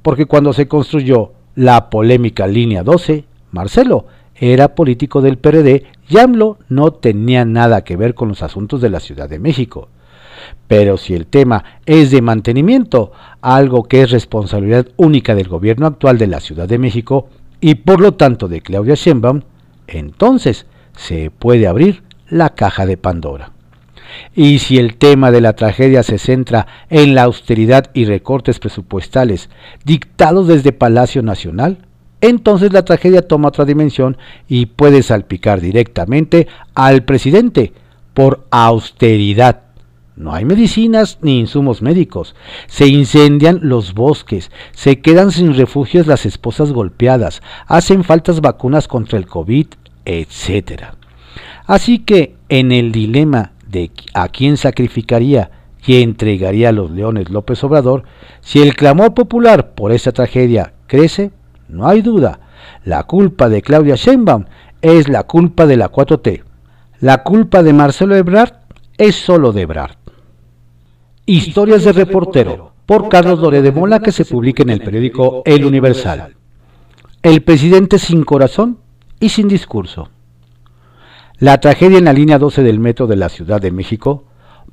porque 0.03 0.27
cuando 0.27 0.53
se 0.53 0.69
construyó 0.69 1.33
la 1.55 1.91
polémica 1.91 2.47
línea 2.47 2.83
12, 2.83 3.25
Marcelo 3.51 4.07
era 4.35 4.75
político 4.75 5.23
del 5.23 5.39
PRD 5.39 5.85
y 6.09 6.19
AMLO 6.19 6.59
no 6.69 6.93
tenía 6.93 7.45
nada 7.45 7.85
que 7.85 7.97
ver 7.97 8.15
con 8.15 8.29
los 8.29 8.43
asuntos 8.43 8.81
de 8.81 8.91
la 8.91 9.01
Ciudad 9.01 9.29
de 9.29 9.39
México. 9.39 9.89
Pero 10.69 10.97
si 10.97 11.15
el 11.15 11.27
tema 11.27 11.65
es 11.87 12.11
de 12.11 12.23
mantenimiento, 12.23 13.13
algo 13.41 13.85
que 13.85 14.03
es 14.03 14.11
responsabilidad 14.11 14.87
única 14.97 15.35
del 15.35 15.49
gobierno 15.49 15.87
actual 15.87 16.19
de 16.19 16.27
la 16.27 16.41
Ciudad 16.41 16.69
de 16.69 16.79
México 16.79 17.29
y 17.61 17.77
por 17.77 18.01
lo 18.01 18.15
tanto 18.15 18.49
de 18.49 18.61
Claudia 18.61 18.95
Sheinbaum, 18.95 19.43
entonces 19.87 20.67
se 20.95 21.31
puede 21.31 21.67
abrir 21.67 22.03
la 22.29 22.51
caja 22.51 22.87
de 22.87 22.97
Pandora. 22.97 23.53
Y 24.35 24.59
si 24.59 24.79
el 24.79 24.97
tema 24.97 25.31
de 25.31 25.41
la 25.41 25.55
tragedia 25.55 26.03
se 26.03 26.19
centra 26.19 26.67
en 26.91 27.15
la 27.15 27.25
austeridad 27.25 27.91
y 27.95 28.05
recortes 28.05 28.59
presupuestales 28.59 29.51
dictados 29.85 30.47
desde 30.47 30.73
Palacio 30.73 31.23
Nacional, 31.23 31.79
entonces 32.21 32.73
la 32.73 32.85
tragedia 32.85 33.23
toma 33.23 33.49
otra 33.49 33.65
dimensión 33.65 34.17
y 34.49 34.67
puede 34.67 35.03
salpicar 35.03 35.61
directamente 35.61 36.49
al 36.75 37.05
presidente 37.05 37.73
por 38.15 38.47
austeridad 38.51 39.67
no 40.17 40.33
hay 40.33 40.47
medicinas 40.47 41.19
ni 41.21 41.39
insumos 41.39 41.83
médicos. 41.83 42.35
Se 42.67 42.87
incendian 42.87 43.61
los 43.63 43.93
bosques, 43.93 44.51
se 44.73 45.01
quedan 45.01 45.31
sin 45.31 45.55
refugios 45.55 46.07
las 46.07 46.25
esposas 46.25 46.73
golpeadas, 46.73 47.43
hacen 47.67 48.03
faltas 48.03 48.41
vacunas 48.41 48.89
contra 48.89 49.19
el 49.19 49.27
COVID, 49.27 49.67
etc. 50.07 50.85
Así 51.67 51.99
que 51.99 52.35
en 52.49 52.73
el 52.73 52.93
dilema 52.93 53.53
de 53.69 53.91
a 54.15 54.29
quién 54.29 54.57
sacrificaría 54.57 55.51
y 55.87 56.03
entregaría 56.03 56.71
a 56.71 56.73
los 56.73 56.91
leones 56.91 57.31
López 57.31 57.63
Obrador, 57.65 58.05
si 58.41 58.61
el 58.61 58.75
clamor 58.75 59.15
popular 59.15 59.75
por 59.75 59.93
esa 59.93 60.13
tragedia 60.13 60.75
crece, 60.87 61.31
no 61.69 61.87
hay 61.87 62.03
duda, 62.03 62.41
la 62.85 63.05
culpa 63.05 63.49
de 63.49 63.63
Claudia 63.63 63.95
Sheinbaum 63.95 64.45
es 64.83 65.09
la 65.09 65.25
culpa 65.25 65.67
de 65.67 65.77
la 65.77 65.91
4T. 65.91 66.43
La 67.01 67.23
culpa 67.23 67.63
de 67.63 67.73
Marcelo 67.73 68.17
Ebrard 68.17 68.55
es 68.99 69.17
solo 69.17 69.53
de 69.53 69.63
Ebrard. 69.63 69.97
Historias 71.27 71.85
de 71.85 71.93
reportero, 71.93 72.73
por 72.87 73.09
Carlos 73.09 73.41
Doré 73.41 73.63
de 73.63 73.73
Mola, 73.73 74.01
que 74.01 74.13
se 74.13 74.25
publica 74.25 74.63
en 74.63 74.71
el 74.71 74.81
periódico 74.81 75.43
El 75.45 75.65
Universal. 75.65 76.37
El 77.23 77.43
presidente 77.43 77.99
sin 77.99 78.25
corazón 78.25 78.79
y 79.19 79.29
sin 79.29 79.49
discurso. 79.49 80.09
La 81.39 81.61
tragedia 81.61 81.99
en 81.99 82.07
la 82.07 82.15
línea 82.15 82.39
12 82.39 82.63
del 82.63 82.79
metro 82.79 83.07
de 83.07 83.17
la 83.17 83.29
Ciudad 83.29 83.61
de 83.61 83.71
México 83.71 84.25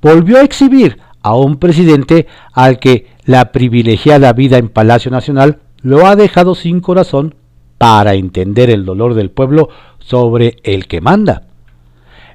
volvió 0.02 0.38
a 0.38 0.44
exhibir 0.44 0.98
a 1.22 1.36
un 1.36 1.58
presidente 1.58 2.28
al 2.54 2.80
que 2.80 3.08
la 3.26 3.52
privilegiada 3.52 4.32
vida 4.32 4.58
en 4.58 4.70
Palacio 4.70 5.12
Nacional 5.12 5.60
lo 5.82 6.08
ha 6.08 6.16
dejado 6.16 6.56
sin 6.56 6.80
corazón 6.80 7.36
para 7.78 8.14
entender 8.14 8.70
el 8.70 8.86
dolor 8.86 9.14
del 9.14 9.30
pueblo 9.30 9.68
sobre 10.00 10.56
el 10.64 10.88
que 10.88 11.02
manda. 11.02 11.48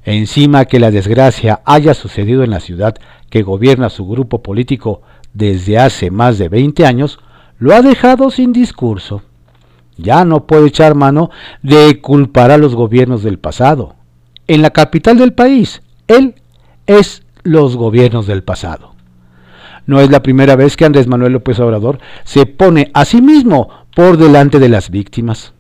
Encima 0.05 0.67
que 0.67 0.79
la 0.79 0.91
desgracia 0.91 1.63
haya 1.65 1.95
sucedido 1.95 2.45
en 2.45 2.51
la 2.51 2.61
ciudad 2.61 2.97
que 3.31 3.43
gobierna 3.43 3.89
su 3.89 4.07
grupo 4.07 4.43
político 4.43 5.01
desde 5.33 5.79
hace 5.79 6.11
más 6.11 6.37
de 6.37 6.51
20 6.51 6.85
años, 6.85 7.19
lo 7.59 7.75
ha 7.75 7.81
dejado 7.81 8.31
sin 8.31 8.53
discurso. 8.53 9.23
Ya 9.97 10.27
no 10.27 10.47
puede 10.47 10.69
echar 10.69 10.95
mano 10.95 11.31
de 11.63 12.03
culpar 12.03 12.51
a 12.51 12.59
los 12.59 12.75
gobiernos 12.75 13.23
del 13.23 13.39
pasado. 13.39 13.98
En 14.49 14.63
la 14.63 14.71
capital 14.71 15.19
del 15.19 15.35
país, 15.35 15.83
él 16.07 16.35
es 16.87 17.23
los 17.43 17.77
gobiernos 17.77 18.27
del 18.27 18.43
pasado. 18.43 18.95
No 19.85 20.01
es 20.01 20.11
la 20.11 20.23
primera 20.23 20.57
vez 20.57 20.75
que 20.75 20.87
Andrés 20.87 21.07
Manuel 21.07 21.35
López 21.35 21.61
Obrador 21.61 21.99
se 22.25 22.47
pone 22.47 22.91
a 22.95 23.05
sí 23.05 23.21
mismo 23.21 23.69
por 23.95 24.17
delante 24.17 24.59
de 24.59 24.71
las 24.71 24.89
víctimas. 24.89 25.53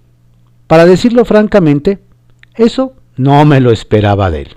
Para 0.66 0.86
decirlo 0.86 1.26
francamente, 1.26 1.98
eso 2.54 2.94
no 3.16 3.44
me 3.44 3.60
lo 3.60 3.72
esperaba 3.72 4.30
de 4.30 4.42
él. 4.42 4.56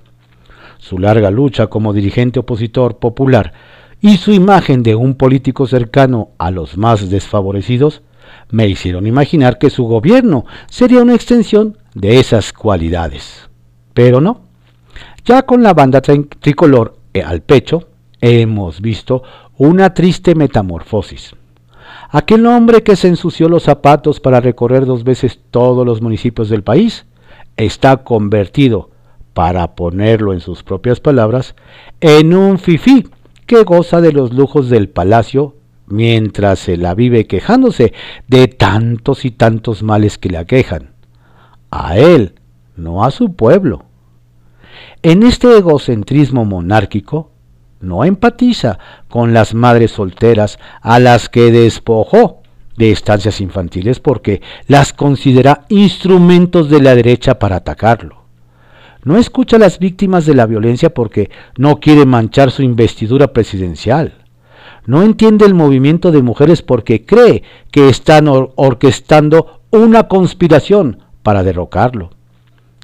Su 0.78 0.98
larga 0.98 1.30
lucha 1.30 1.67
como 1.67 1.91
dirigente 1.91 2.39
opositor 2.39 3.00
popular 3.00 3.52
y 4.00 4.15
su 4.15 4.32
imagen 4.32 4.82
de 4.82 4.96
un 4.96 5.15
político 5.15 5.67
cercano 5.67 6.30
a 6.38 6.52
los 6.52 6.78
más 6.78 7.10
desfavorecidos 7.10 8.02
me 8.50 8.70
hicieron 8.70 9.08
imaginar 9.08 9.58
que 9.58 9.70
su 9.70 9.84
gobierno 9.84 10.46
sería 10.70 11.02
una 11.02 11.15
extensión 11.15 11.78
de 11.94 12.20
esas 12.20 12.54
cualidades. 12.54 13.51
Pero 13.93 14.21
no. 14.21 14.41
Ya 15.25 15.43
con 15.43 15.63
la 15.63 15.73
banda 15.73 16.01
tricolor 16.01 16.97
eh, 17.13 17.21
al 17.21 17.41
pecho, 17.41 17.88
hemos 18.19 18.82
visto 18.82 19.23
una 19.58 19.93
triste 19.93 20.36
metamorfosis. 20.36 21.36
Aquel 22.10 22.45
hombre 22.45 22.84
que 22.84 22.95
se 22.95 23.08
ensució 23.08 23.47
los 23.47 23.63
zapatos 23.63 24.19
para 24.19 24.41
recorrer 24.41 24.86
dos 24.86 25.04
veces 25.04 25.39
todos 25.51 25.86
los 25.86 26.01
municipios 26.01 26.49
del 26.49 26.63
país 26.63 27.06
está 27.58 27.97
convertido, 27.97 28.89
para 29.34 29.75
ponerlo 29.75 30.34
en 30.34 30.41
sus 30.41 30.63
propias 30.63 30.99
palabras, 30.99 31.56
en 32.01 32.34
un 32.34 32.60
fifí 32.60 33.08
que 33.45 33.63
goza 33.63 34.01
de 34.01 34.12
los 34.12 34.34
lujos 34.34 34.69
del 34.69 34.89
palacio 34.89 35.56
mientras 35.88 36.60
se 36.60 36.77
la 36.77 36.95
vive 36.95 37.27
quejándose 37.27 37.93
de 38.27 38.47
tantos 38.47 39.25
y 39.25 39.32
tantos 39.32 39.84
males 39.84 40.17
que 40.17 40.30
le 40.30 40.38
aquejan. 40.38 40.91
A 41.69 41.97
él, 41.97 42.36
no 42.82 43.04
a 43.04 43.12
su 43.12 43.34
pueblo. 43.36 43.86
En 45.04 45.24
este 45.24 45.58
egocentrismo 45.58 46.46
monárquico, 46.46 47.32
no 47.80 48.06
empatiza 48.06 48.78
con 49.10 49.34
las 49.34 49.54
madres 49.54 49.91
solteras 49.91 50.60
a 50.82 51.00
las 51.00 51.30
que 51.30 51.52
despojó 51.52 52.41
de 52.78 52.91
estancias 52.91 53.41
infantiles 53.41 54.00
porque 54.00 54.41
las 54.67 54.94
considera 54.94 55.65
instrumentos 55.70 56.70
de 56.70 56.82
la 56.82 56.96
derecha 56.96 57.39
para 57.39 57.58
atacarlo. 57.58 58.22
No 59.04 59.17
escucha 59.17 59.56
a 59.56 59.60
las 59.60 59.80
víctimas 59.80 60.28
de 60.28 60.36
la 60.36 60.46
violencia 60.46 60.94
porque 60.94 61.32
no 61.58 61.80
quiere 61.80 62.06
manchar 62.06 62.52
su 62.52 62.62
investidura 62.62 63.34
presidencial. 63.34 64.13
No 64.86 65.02
entiende 65.02 65.46
el 65.46 65.56
movimiento 65.56 66.12
de 66.12 66.22
mujeres 66.22 66.62
porque 66.62 67.06
cree 67.06 67.44
que 67.72 67.89
están 67.89 68.28
orquestando 68.28 69.62
una 69.72 70.08
conspiración 70.08 71.00
para 71.24 71.44
derrocarlo. 71.44 72.12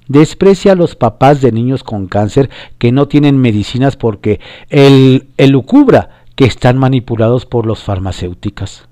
Desprecia 0.08 0.72
a 0.72 0.74
los 0.74 0.96
papás 0.96 1.42
de 1.42 1.52
niños 1.52 1.84
con 1.84 2.06
cáncer 2.06 2.48
que 2.78 2.92
no 2.92 3.08
tienen 3.08 3.36
medicinas 3.36 3.96
porque 3.96 4.40
el, 4.70 5.28
lucubra 5.36 6.24
que 6.34 6.46
están 6.46 6.78
manipulados 6.78 7.44
por 7.44 7.66
los 7.66 7.82
farmacéuticas. 7.82 8.88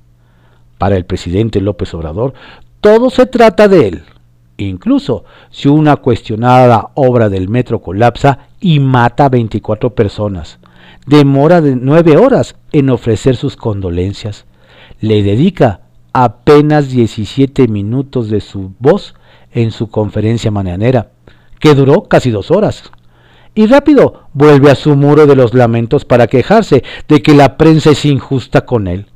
Para 0.77 0.97
el 0.97 1.07
presidente 1.07 1.63
López 1.63 1.95
Obrador, 1.95 2.35
todo 2.83 3.09
se 3.09 3.25
trata 3.25 3.67
de 3.67 3.89
él. 3.89 4.03
Incluso 4.59 5.25
si 5.51 5.69
una 5.69 5.97
cuestionada 5.97 6.91
obra 6.95 7.31
del 7.31 7.49
metro 7.49 7.81
colapsa 7.81 8.49
y 8.61 8.79
mata 8.79 9.27
a 9.27 9.31
24 9.31 9.95
personas, 9.95 10.59
demora 11.07 11.63
de 11.63 11.77
nueve 11.77 12.19
horas 12.19 12.57
en 12.73 12.91
ofrecer 12.91 13.37
sus 13.37 13.57
condolencias. 13.57 14.45
Le 15.01 15.23
dedica 15.23 15.81
apenas 16.13 16.91
17 16.91 17.69
minutos 17.69 18.29
de 18.29 18.41
su 18.43 18.73
voz 18.79 19.15
en 19.57 19.73
su 19.73 19.89
conferencia 19.89 20.51
mañanera, 20.51 21.09
que 21.59 21.75
duró 21.75 22.05
casi 22.05 22.31
dos 22.31 22.51
horas. 22.51 22.93
Y 23.55 23.67
rápido 23.67 24.29
vuelve 24.35 24.71
a 24.71 24.75
su 24.75 24.95
muro 24.97 25.27
de 25.27 25.35
los 25.35 25.55
lamentos 25.55 26.05
para 26.05 26.27
quejarse 26.27 26.85
de 27.09 27.23
que 27.23 27.35
la 27.35 27.57
prensa 27.57 27.91
es 27.91 28.05
injusta 28.05 28.67
con 28.67 28.87
él, 28.87 29.07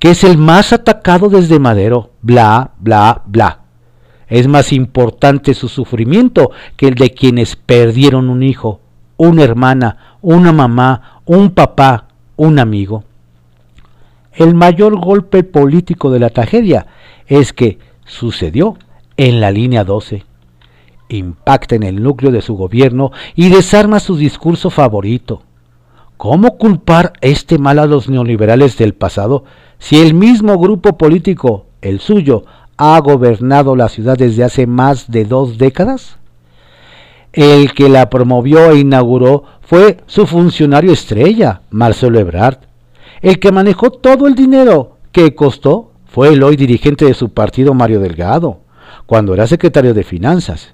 que 0.00 0.10
es 0.10 0.24
el 0.24 0.38
más 0.38 0.72
atacado 0.72 1.28
desde 1.28 1.58
Madero, 1.58 2.12
bla, 2.22 2.72
bla, 2.78 3.22
bla. 3.26 3.60
Es 4.28 4.48
más 4.48 4.72
importante 4.72 5.52
su 5.52 5.68
sufrimiento 5.68 6.52
que 6.76 6.88
el 6.88 6.94
de 6.94 7.10
quienes 7.10 7.54
perdieron 7.54 8.30
un 8.30 8.42
hijo, 8.42 8.80
una 9.18 9.44
hermana, 9.44 10.16
una 10.22 10.52
mamá, 10.52 11.20
un 11.26 11.50
papá, 11.50 12.06
un 12.36 12.58
amigo. 12.58 13.04
El 14.32 14.54
mayor 14.54 14.98
golpe 14.98 15.44
político 15.44 16.10
de 16.10 16.18
la 16.18 16.30
tragedia 16.30 16.86
es 17.26 17.52
que 17.52 17.78
sucedió 18.06 18.78
en 19.16 19.40
la 19.40 19.50
línea 19.50 19.84
12. 19.84 20.24
Impacta 21.08 21.74
en 21.74 21.82
el 21.82 22.02
núcleo 22.02 22.30
de 22.30 22.42
su 22.42 22.54
gobierno 22.54 23.12
y 23.34 23.48
desarma 23.48 24.00
su 24.00 24.16
discurso 24.16 24.70
favorito. 24.70 25.42
¿Cómo 26.16 26.56
culpar 26.56 27.12
este 27.20 27.58
mal 27.58 27.78
a 27.78 27.86
los 27.86 28.08
neoliberales 28.08 28.78
del 28.78 28.94
pasado 28.94 29.44
si 29.78 30.00
el 30.00 30.14
mismo 30.14 30.58
grupo 30.58 30.96
político, 30.96 31.66
el 31.80 32.00
suyo, 32.00 32.44
ha 32.76 32.98
gobernado 33.00 33.76
la 33.76 33.88
ciudad 33.88 34.16
desde 34.16 34.44
hace 34.44 34.66
más 34.66 35.10
de 35.10 35.24
dos 35.24 35.58
décadas? 35.58 36.18
El 37.32 37.72
que 37.72 37.88
la 37.88 38.08
promovió 38.08 38.70
e 38.70 38.78
inauguró 38.78 39.44
fue 39.62 39.98
su 40.06 40.26
funcionario 40.26 40.92
estrella, 40.92 41.62
Marcelo 41.70 42.18
Ebrard. 42.18 42.58
El 43.20 43.38
que 43.38 43.52
manejó 43.52 43.90
todo 43.90 44.26
el 44.26 44.34
dinero 44.34 44.98
que 45.12 45.34
costó 45.34 45.92
fue 46.06 46.28
el 46.28 46.42
hoy 46.42 46.56
dirigente 46.56 47.04
de 47.04 47.14
su 47.14 47.30
partido, 47.30 47.74
Mario 47.74 48.00
Delgado 48.00 48.61
cuando 49.12 49.34
era 49.34 49.46
secretario 49.46 49.92
de 49.92 50.04
Finanzas, 50.04 50.72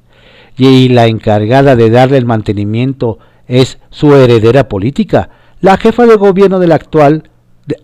y 0.56 0.90
la 0.90 1.08
encargada 1.08 1.74
de 1.74 1.90
darle 1.90 2.18
el 2.18 2.24
mantenimiento 2.24 3.18
es 3.48 3.80
su 3.90 4.14
heredera 4.14 4.68
política, 4.68 5.30
la 5.60 5.76
jefa 5.76 6.06
de 6.06 6.14
gobierno 6.14 6.60
del 6.60 6.70
actual, 6.70 7.30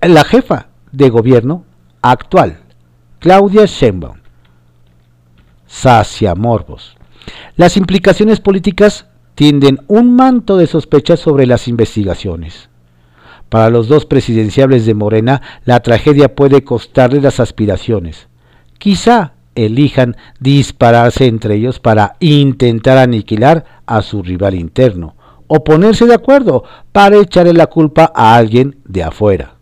la 0.01 0.23
jefa 0.23 0.69
de 0.93 1.11
gobierno 1.11 1.64
actual, 2.03 2.61
Claudia 3.19 3.64
Sheinbaum. 3.64 4.19
Sacia 5.67 6.37
Morbos. 6.37 6.97
Las 7.57 7.77
implicaciones 7.77 8.38
políticas 8.38 9.09
tienden 9.35 9.81
un 9.88 10.14
manto 10.14 10.57
de 10.57 10.69
sospecha 10.69 11.17
sobre 11.17 11.47
las 11.47 11.67
investigaciones. 11.67 12.69
Para 13.49 13.71
los 13.71 13.88
dos 13.88 14.07
presidenciables 14.07 14.87
de 14.87 14.95
Morena, 14.95 15.43
la 15.64 15.81
tragedia 15.81 16.37
puede 16.37 16.62
costarle 16.62 17.21
las 17.21 17.40
aspiraciones. 17.40 18.29
Quizá 18.79 19.34
elijan 19.55 20.17
dispararse 20.40 21.27
entre 21.27 21.57
ellos 21.57 21.81
para 21.81 22.17
intentar 22.21 22.99
aniquilar 22.99 23.64
a 23.87 24.03
su 24.03 24.23
rival 24.23 24.55
interno 24.55 25.17
o 25.47 25.62
ponerse 25.62 26.07
de 26.07 26.14
acuerdo 26.14 26.64
para 26.93 27.19
echarle 27.19 27.53
la 27.53 27.67
culpa 27.67 28.12
a 28.14 28.37
alguien 28.37 28.79
de 28.85 29.03
afuera. 29.03 29.57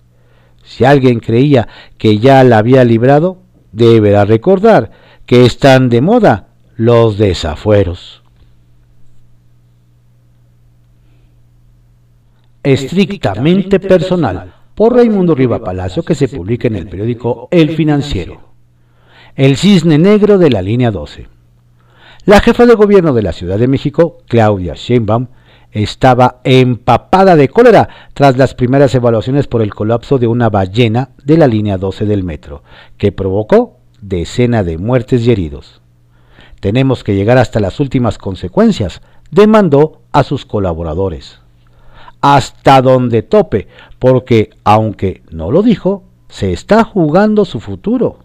Si 0.65 0.85
alguien 0.85 1.21
creía 1.21 1.69
que 1.99 2.19
ya 2.19 2.45
la 2.45 2.59
había 2.59 2.85
librado, 2.85 3.39
deberá 3.73 4.25
recordar 4.25 4.91
que 5.27 5.45
están 5.45 5.89
de 5.89 6.01
moda 6.01 6.49
los 6.77 7.19
desafueros. 7.19 8.23
Estrictamente 12.63 13.81
personal, 13.81 14.55
por 14.77 14.95
Raimundo 14.95 15.35
Riva 15.35 15.59
Palacio, 15.59 16.05
que 16.05 16.15
se 16.15 16.29
publica 16.29 16.69
en 16.69 16.77
el 16.77 16.89
periódico 16.89 17.49
El 17.51 17.71
Financiero 17.71 18.52
el 19.35 19.57
cisne 19.57 19.97
negro 19.97 20.37
de 20.37 20.51
la 20.51 20.61
línea 20.61 20.91
12. 20.91 21.27
La 22.27 22.41
jefa 22.41 22.67
de 22.67 22.75
gobierno 22.75 23.15
de 23.15 23.23
la 23.23 23.33
Ciudad 23.33 23.59
de 23.59 23.67
México, 23.67 24.19
Claudia 24.29 24.75
Sheinbaum, 24.75 25.29
estaba 25.71 26.41
empapada 26.45 27.35
de 27.35 27.49
cólera 27.49 27.89
tras 28.13 28.37
las 28.37 28.55
primeras 28.55 28.95
evaluaciones 28.95 29.47
por 29.47 29.63
el 29.63 29.75
colapso 29.75 30.19
de 30.19 30.27
una 30.27 30.51
ballena 30.51 31.11
de 31.25 31.39
la 31.39 31.47
línea 31.47 31.79
12 31.79 32.05
del 32.05 32.25
metro, 32.25 32.63
que 32.99 33.11
provocó 33.11 33.79
decenas 34.03 34.67
de 34.67 34.77
muertes 34.77 35.27
y 35.27 35.33
heridos. 35.33 35.81
Tenemos 36.61 37.03
que 37.03 37.15
llegar 37.15 37.39
hasta 37.39 37.59
las 37.59 37.81
últimas 37.81 38.19
consecuencias, 38.19 39.01
demandó 39.31 40.03
a 40.13 40.25
sus 40.25 40.45
colaboradores. 40.45 41.41
Hasta 42.21 42.83
donde 42.83 43.23
tope, 43.23 43.67
porque, 43.99 44.51
aunque 44.63 45.23
no 45.31 45.51
lo 45.51 45.63
dijo, 45.63 46.05
se 46.29 46.53
está 46.53 46.85
jugando 46.85 47.47
su 47.47 47.61
futuro. 47.61 48.19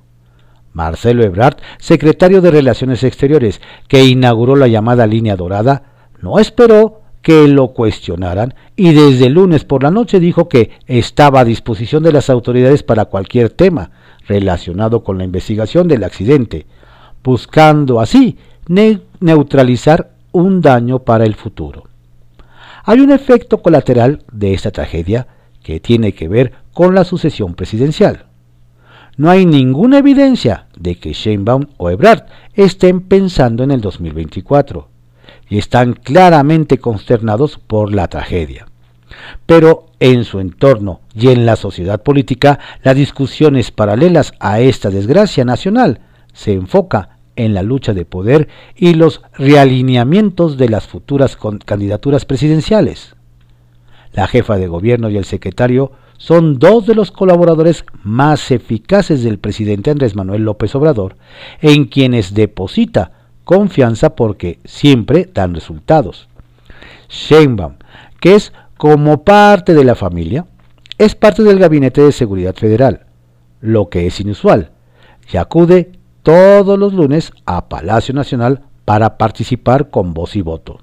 Marcelo 0.77 1.23
Ebrard, 1.23 1.57
secretario 1.79 2.39
de 2.39 2.51
Relaciones 2.51 3.03
Exteriores, 3.03 3.61
que 3.87 4.05
inauguró 4.05 4.55
la 4.55 4.67
llamada 4.67 5.07
línea 5.07 5.35
dorada, 5.35 5.81
no 6.21 6.37
esperó 6.37 7.01
que 7.23 7.47
lo 7.47 7.69
cuestionaran 7.69 8.53
y 8.75 8.93
desde 8.93 9.25
el 9.25 9.33
lunes 9.33 9.65
por 9.65 9.81
la 9.81 9.89
noche 9.89 10.19
dijo 10.19 10.47
que 10.47 10.69
estaba 10.85 11.39
a 11.39 11.45
disposición 11.45 12.03
de 12.03 12.13
las 12.13 12.29
autoridades 12.29 12.83
para 12.83 13.05
cualquier 13.05 13.49
tema 13.49 13.89
relacionado 14.27 15.03
con 15.03 15.17
la 15.17 15.23
investigación 15.23 15.87
del 15.87 16.03
accidente, 16.03 16.67
buscando 17.23 17.99
así 17.99 18.37
neutralizar 19.19 20.11
un 20.31 20.61
daño 20.61 20.99
para 20.99 21.25
el 21.25 21.33
futuro. 21.33 21.85
Hay 22.83 22.99
un 22.99 23.11
efecto 23.11 23.63
colateral 23.63 24.21
de 24.31 24.53
esta 24.53 24.69
tragedia 24.69 25.25
que 25.63 25.79
tiene 25.79 26.13
que 26.13 26.27
ver 26.27 26.53
con 26.71 26.93
la 26.93 27.03
sucesión 27.03 27.55
presidencial. 27.55 28.26
No 29.17 29.31
hay 29.31 29.47
ninguna 29.47 29.97
evidencia 29.97 30.67
de 30.77 30.95
que 30.95 31.11
Sheinbaum 31.11 31.65
o 31.77 31.89
Ebrard 31.89 32.25
estén 32.53 33.01
pensando 33.01 33.63
en 33.63 33.71
el 33.71 33.81
2024 33.81 34.87
y 35.49 35.57
están 35.57 35.93
claramente 35.93 36.77
consternados 36.77 37.57
por 37.57 37.93
la 37.93 38.07
tragedia. 38.09 38.67
Pero 39.47 39.87
en 39.99 40.23
su 40.23 40.39
entorno 40.39 41.01
y 41.15 41.29
en 41.29 41.47
la 41.47 41.55
sociedad 41.55 42.03
política, 42.03 42.59
las 42.83 42.95
discusiones 42.95 43.71
paralelas 43.71 44.33
a 44.39 44.59
esta 44.59 44.91
desgracia 44.91 45.43
nacional 45.43 46.01
se 46.33 46.53
enfoca 46.53 47.17
en 47.35 47.55
la 47.55 47.63
lucha 47.63 47.95
de 47.95 48.05
poder 48.05 48.49
y 48.75 48.93
los 48.93 49.21
realineamientos 49.33 50.57
de 50.57 50.69
las 50.69 50.85
futuras 50.85 51.37
candidaturas 51.65 52.25
presidenciales. 52.25 53.16
La 54.17 54.25
jefa 54.25 54.57
de 54.57 54.67
gobierno 54.67 55.11
y 55.11 55.17
el 55.17 55.25
secretario 55.25 55.91
son 56.17 56.57
dos 56.57 56.87
de 56.87 56.95
los 56.95 57.11
colaboradores 57.11 57.85
más 58.01 58.49
eficaces 58.49 59.21
del 59.21 59.37
presidente 59.37 59.91
Andrés 59.91 60.15
Manuel 60.15 60.41
López 60.41 60.73
Obrador, 60.73 61.17
en 61.61 61.85
quienes 61.85 62.33
deposita 62.33 63.11
confianza 63.43 64.15
porque 64.15 64.57
siempre 64.65 65.29
dan 65.31 65.53
resultados. 65.53 66.29
Sheinbaum, 67.09 67.75
que 68.19 68.33
es 68.33 68.53
como 68.75 69.23
parte 69.23 69.75
de 69.75 69.83
la 69.83 69.93
familia, 69.93 70.47
es 70.97 71.13
parte 71.13 71.43
del 71.43 71.59
Gabinete 71.59 72.01
de 72.01 72.11
Seguridad 72.11 72.55
Federal, 72.55 73.05
lo 73.61 73.89
que 73.89 74.07
es 74.07 74.19
inusual, 74.19 74.71
y 75.31 75.37
acude 75.37 75.91
todos 76.23 76.79
los 76.79 76.91
lunes 76.91 77.33
a 77.45 77.69
Palacio 77.69 78.15
Nacional 78.15 78.63
para 78.83 79.19
participar 79.19 79.91
con 79.91 80.15
voz 80.15 80.35
y 80.35 80.41
voto. 80.41 80.79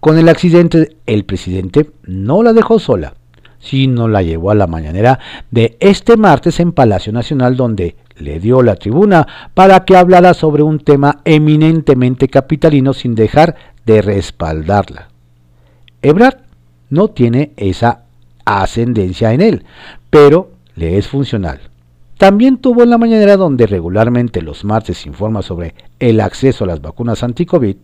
Con 0.00 0.18
el 0.18 0.28
accidente, 0.28 0.96
el 1.06 1.24
presidente 1.24 1.90
no 2.04 2.42
la 2.42 2.52
dejó 2.52 2.78
sola, 2.78 3.14
sino 3.58 4.08
la 4.08 4.22
llevó 4.22 4.50
a 4.50 4.54
la 4.54 4.66
mañanera 4.66 5.18
de 5.50 5.76
este 5.80 6.16
martes 6.16 6.60
en 6.60 6.72
Palacio 6.72 7.12
Nacional, 7.12 7.56
donde 7.56 7.96
le 8.16 8.40
dio 8.40 8.62
la 8.62 8.76
tribuna 8.76 9.26
para 9.54 9.84
que 9.84 9.96
hablara 9.96 10.34
sobre 10.34 10.62
un 10.62 10.80
tema 10.80 11.20
eminentemente 11.24 12.28
capitalino 12.28 12.92
sin 12.92 13.14
dejar 13.14 13.56
de 13.86 14.02
respaldarla. 14.02 15.08
Ebrard 16.02 16.38
no 16.88 17.08
tiene 17.08 17.52
esa 17.56 18.04
ascendencia 18.44 19.32
en 19.32 19.40
él, 19.40 19.64
pero 20.08 20.52
le 20.74 20.98
es 20.98 21.08
funcional. 21.08 21.60
También 22.18 22.58
tuvo 22.58 22.82
en 22.82 22.90
la 22.90 22.98
mañanera 22.98 23.36
donde 23.36 23.66
regularmente 23.66 24.42
los 24.42 24.64
martes 24.64 25.06
informa 25.06 25.42
sobre 25.42 25.74
el 25.98 26.20
acceso 26.20 26.64
a 26.64 26.66
las 26.66 26.82
vacunas 26.82 27.22
anti-COVID, 27.22 27.76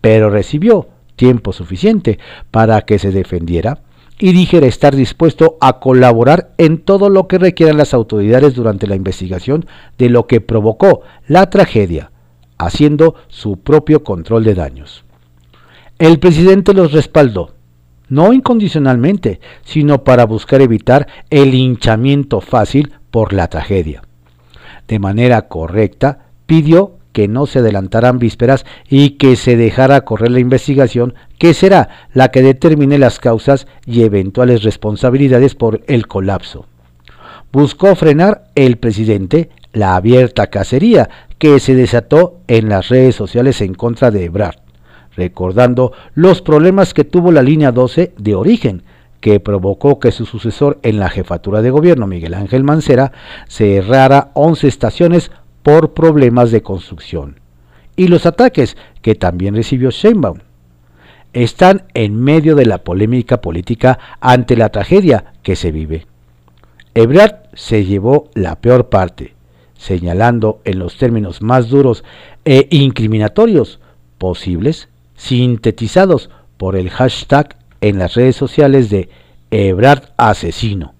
pero 0.00 0.28
recibió 0.28 0.88
tiempo 1.20 1.52
suficiente 1.52 2.18
para 2.50 2.80
que 2.80 2.98
se 2.98 3.10
defendiera 3.10 3.82
y 4.18 4.32
dijera 4.32 4.66
estar 4.66 4.96
dispuesto 4.96 5.58
a 5.60 5.78
colaborar 5.78 6.52
en 6.56 6.78
todo 6.78 7.10
lo 7.10 7.28
que 7.28 7.36
requieran 7.36 7.76
las 7.76 7.92
autoridades 7.92 8.54
durante 8.54 8.86
la 8.86 8.96
investigación 8.96 9.66
de 9.98 10.08
lo 10.08 10.26
que 10.26 10.40
provocó 10.40 11.02
la 11.28 11.50
tragedia, 11.50 12.10
haciendo 12.56 13.16
su 13.28 13.58
propio 13.58 14.02
control 14.02 14.44
de 14.44 14.54
daños. 14.54 15.04
El 15.98 16.18
presidente 16.18 16.72
los 16.72 16.92
respaldó 16.92 17.52
no 18.08 18.32
incondicionalmente, 18.32 19.40
sino 19.62 20.02
para 20.02 20.24
buscar 20.24 20.62
evitar 20.62 21.06
el 21.28 21.54
hinchamiento 21.54 22.40
fácil 22.40 22.94
por 23.10 23.34
la 23.34 23.48
tragedia. 23.48 24.02
De 24.88 24.98
manera 24.98 25.48
correcta, 25.48 26.30
pidió 26.46 26.96
que 27.12 27.28
no 27.28 27.46
se 27.46 27.60
adelantaran 27.60 28.18
vísperas 28.18 28.64
y 28.88 29.10
que 29.10 29.36
se 29.36 29.56
dejara 29.56 30.02
correr 30.02 30.30
la 30.30 30.40
investigación, 30.40 31.14
que 31.38 31.54
será 31.54 31.88
la 32.12 32.30
que 32.30 32.42
determine 32.42 32.98
las 32.98 33.18
causas 33.18 33.66
y 33.86 34.02
eventuales 34.02 34.62
responsabilidades 34.62 35.54
por 35.54 35.82
el 35.86 36.06
colapso. 36.06 36.66
Buscó 37.52 37.94
frenar 37.96 38.44
el 38.54 38.76
presidente 38.76 39.50
la 39.72 39.96
abierta 39.96 40.48
cacería 40.48 41.08
que 41.38 41.58
se 41.60 41.74
desató 41.74 42.38
en 42.48 42.68
las 42.68 42.88
redes 42.88 43.16
sociales 43.16 43.60
en 43.60 43.74
contra 43.74 44.10
de 44.10 44.24
Ebrard 44.24 44.56
recordando 45.16 45.92
los 46.14 46.42
problemas 46.42 46.94
que 46.94 47.04
tuvo 47.04 47.32
la 47.32 47.42
línea 47.42 47.72
12 47.72 48.12
de 48.16 48.34
origen, 48.34 48.82
que 49.20 49.38
provocó 49.38 50.00
que 50.00 50.12
su 50.12 50.24
sucesor 50.24 50.78
en 50.82 50.98
la 50.98 51.10
jefatura 51.10 51.60
de 51.60 51.70
gobierno, 51.70 52.06
Miguel 52.06 52.34
Ángel 52.34 52.64
Mancera, 52.64 53.12
cerrara 53.48 54.30
11 54.34 54.66
estaciones 54.66 55.30
por 55.62 55.92
problemas 55.92 56.50
de 56.50 56.62
construcción. 56.62 57.40
Y 57.96 58.08
los 58.08 58.26
ataques 58.26 58.76
que 59.02 59.14
también 59.14 59.54
recibió 59.54 59.90
Sheinbaum. 59.90 60.38
Están 61.32 61.84
en 61.94 62.20
medio 62.20 62.56
de 62.56 62.66
la 62.66 62.78
polémica 62.78 63.40
política 63.40 63.98
ante 64.20 64.56
la 64.56 64.70
tragedia 64.70 65.32
que 65.42 65.54
se 65.54 65.70
vive. 65.70 66.06
Ebrard 66.94 67.36
se 67.54 67.84
llevó 67.84 68.30
la 68.34 68.56
peor 68.60 68.88
parte, 68.88 69.34
señalando 69.76 70.60
en 70.64 70.80
los 70.80 70.96
términos 70.96 71.40
más 71.40 71.68
duros 71.68 72.04
e 72.44 72.66
incriminatorios 72.70 73.78
posibles 74.18 74.88
sintetizados 75.14 76.30
por 76.56 76.76
el 76.76 76.90
hashtag 76.90 77.56
en 77.80 77.98
las 77.98 78.14
redes 78.14 78.36
sociales 78.36 78.90
de 78.90 79.08
Ebrard 79.50 80.10
Asesino, 80.16 80.94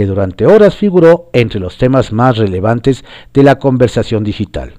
que 0.00 0.06
durante 0.06 0.46
horas 0.46 0.76
figuró 0.76 1.28
entre 1.34 1.60
los 1.60 1.76
temas 1.76 2.10
más 2.10 2.38
relevantes 2.38 3.04
de 3.34 3.42
la 3.42 3.58
conversación 3.58 4.24
digital. 4.24 4.72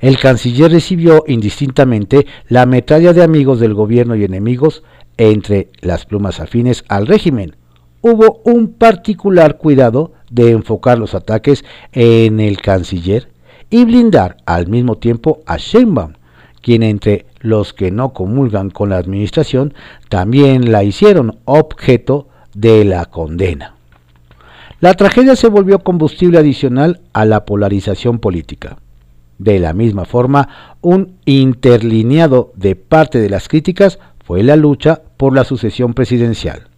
El 0.00 0.16
canciller 0.16 0.72
recibió 0.72 1.24
indistintamente 1.26 2.26
la 2.48 2.64
metralla 2.64 3.12
de 3.12 3.22
amigos 3.22 3.60
del 3.60 3.74
gobierno 3.74 4.16
y 4.16 4.24
enemigos 4.24 4.82
entre 5.18 5.68
las 5.82 6.06
plumas 6.06 6.40
afines 6.40 6.86
al 6.88 7.06
régimen. 7.06 7.56
Hubo 8.00 8.40
un 8.44 8.72
particular 8.72 9.58
cuidado 9.58 10.12
de 10.30 10.52
enfocar 10.52 10.98
los 10.98 11.14
ataques 11.14 11.62
en 11.92 12.40
el 12.40 12.62
canciller 12.62 13.28
y 13.68 13.84
blindar 13.84 14.38
al 14.46 14.68
mismo 14.68 14.96
tiempo 14.96 15.42
a 15.44 15.58
Sheinbaum, 15.58 16.14
quien 16.62 16.82
entre 16.82 17.26
los 17.40 17.74
que 17.74 17.90
no 17.90 18.14
comulgan 18.14 18.70
con 18.70 18.88
la 18.88 18.96
administración 18.96 19.74
también 20.08 20.72
la 20.72 20.82
hicieron 20.82 21.40
objeto 21.44 22.28
de 22.54 22.86
la 22.86 23.04
condena. 23.04 23.74
La 24.80 24.94
tragedia 24.94 25.34
se 25.34 25.48
volvió 25.48 25.80
combustible 25.80 26.38
adicional 26.38 27.00
a 27.12 27.24
la 27.24 27.44
polarización 27.44 28.20
política. 28.20 28.78
De 29.38 29.58
la 29.58 29.72
misma 29.72 30.04
forma, 30.04 30.76
un 30.82 31.16
interlineado 31.24 32.52
de 32.54 32.76
parte 32.76 33.18
de 33.18 33.28
las 33.28 33.48
críticas 33.48 33.98
fue 34.24 34.44
la 34.44 34.54
lucha 34.54 35.02
por 35.16 35.34
la 35.34 35.42
sucesión 35.42 35.94
presidencial. 35.94 36.68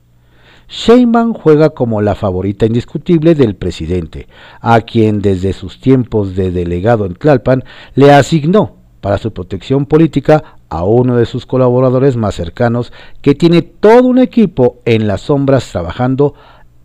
Sheinbaum 0.70 1.34
juega 1.34 1.70
como 1.70 2.00
la 2.00 2.14
favorita 2.14 2.64
indiscutible 2.64 3.34
del 3.34 3.54
presidente, 3.54 4.28
a 4.62 4.80
quien 4.80 5.20
desde 5.20 5.52
sus 5.52 5.78
tiempos 5.78 6.34
de 6.36 6.52
delegado 6.52 7.04
en 7.04 7.16
Tlalpan 7.16 7.64
le 7.96 8.12
asignó 8.12 8.76
para 9.02 9.18
su 9.18 9.32
protección 9.32 9.84
política 9.84 10.56
a 10.70 10.84
uno 10.84 11.16
de 11.16 11.26
sus 11.26 11.44
colaboradores 11.44 12.16
más 12.16 12.34
cercanos 12.34 12.92
que 13.20 13.34
tiene 13.34 13.60
todo 13.60 14.04
un 14.04 14.18
equipo 14.18 14.78
en 14.86 15.06
las 15.06 15.22
sombras 15.22 15.70
trabajando 15.70 16.34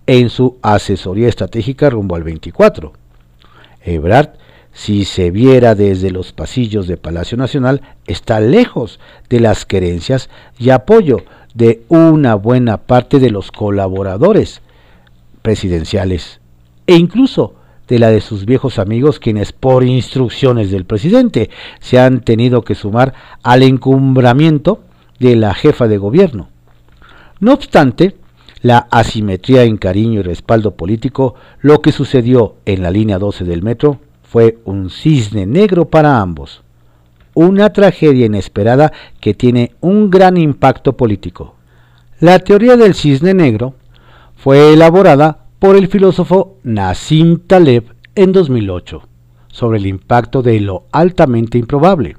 en 0.08 0.30
su 0.30 0.58
asesoría 0.62 1.28
estratégica 1.28 1.89
rumbo 1.89 2.15
al 2.15 2.24
24. 2.24 2.94
Ebrard, 3.84 4.30
si 4.74 5.06
se 5.06 5.32
viera 5.32 5.74
desde 5.74 6.12
los 6.12 6.34
pasillos 6.34 6.88
de 6.88 6.98
Palacio 6.98 7.38
Nacional, 7.38 7.82
está 8.08 8.39
lejos 8.39 9.00
de 9.30 9.39
las 9.39 9.65
querencias 9.65 10.30
y 10.60 10.70
apoyo 10.70 11.24
de 11.54 11.84
una 11.88 12.36
buena 12.36 12.78
parte 12.78 13.20
de 13.20 13.30
los 13.30 13.52
colaboradores 13.52 14.62
presidenciales 15.41 16.41
e 16.88 16.96
incluso 16.96 17.56
de 17.88 18.00
la 18.00 18.10
de 18.10 18.20
sus 18.20 18.46
viejos 18.46 18.80
amigos 18.80 19.20
quienes 19.20 19.54
por 19.54 19.84
instrucciones 19.84 20.72
del 20.72 20.86
presidente 20.86 21.50
se 21.80 22.00
han 22.00 22.22
tenido 22.22 22.63
que 22.63 22.76
sumar 22.76 23.13
al 23.44 23.63
encumbramiento 23.63 24.82
de 25.20 25.36
la 25.36 25.54
jefa 25.54 25.88
de 25.88 25.98
gobierno. 25.98 26.50
No 27.39 27.54
obstante, 27.54 28.15
la 28.65 28.88
asimetría 28.89 29.62
en 29.62 29.78
cariño 29.78 30.21
y 30.21 30.23
respaldo 30.23 30.71
político, 30.71 31.36
lo 31.62 31.84
que 31.84 31.91
sucedió 31.91 32.56
en 32.65 32.82
la 32.82 32.89
línea 32.89 33.19
12 33.19 33.43
del 33.43 33.62
metro 33.62 33.99
fue 34.23 34.58
un 34.65 34.89
cisne 34.89 35.45
negro 35.45 35.86
para 35.86 36.19
ambos, 36.19 36.63
una 37.36 37.71
tragedia 37.73 38.25
inesperada 38.25 38.91
que 39.19 39.36
tiene 39.36 39.73
un 39.82 40.10
gran 40.10 40.36
impacto 40.36 40.97
político. 40.97 41.54
La 42.19 42.39
teoría 42.39 42.75
del 42.75 42.95
cisne 42.95 43.36
negro 43.36 43.75
fue 44.36 44.73
elaborada 44.73 45.45
por 45.60 45.75
el 45.75 45.88
filósofo 45.88 46.58
Nassim 46.63 47.41
Taleb 47.45 47.93
en 48.15 48.32
2008 48.32 49.04
sobre 49.49 49.78
el 49.78 49.86
impacto 49.86 50.41
de 50.41 50.60
lo 50.60 50.86
altamente 50.91 51.60
improbable. 51.60 52.17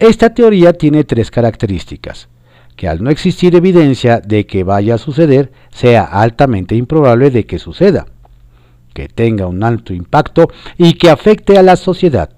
Esta 0.00 0.34
teoría 0.34 0.72
tiene 0.72 1.04
tres 1.04 1.30
características, 1.30 2.28
que 2.76 2.88
al 2.88 3.02
no 3.02 3.10
existir 3.10 3.56
evidencia 3.56 4.20
de 4.20 4.46
que 4.46 4.62
vaya 4.62 4.94
a 4.94 4.98
suceder, 4.98 5.50
sea 5.70 6.04
altamente 6.04 6.76
improbable 6.76 7.30
de 7.30 7.46
que 7.46 7.58
suceda, 7.58 8.06
que 8.94 9.08
tenga 9.08 9.46
un 9.46 9.64
alto 9.64 9.94
impacto 9.94 10.48
y 10.76 10.94
que 10.94 11.10
afecte 11.10 11.58
a 11.58 11.62
la 11.62 11.76
sociedad, 11.76 12.30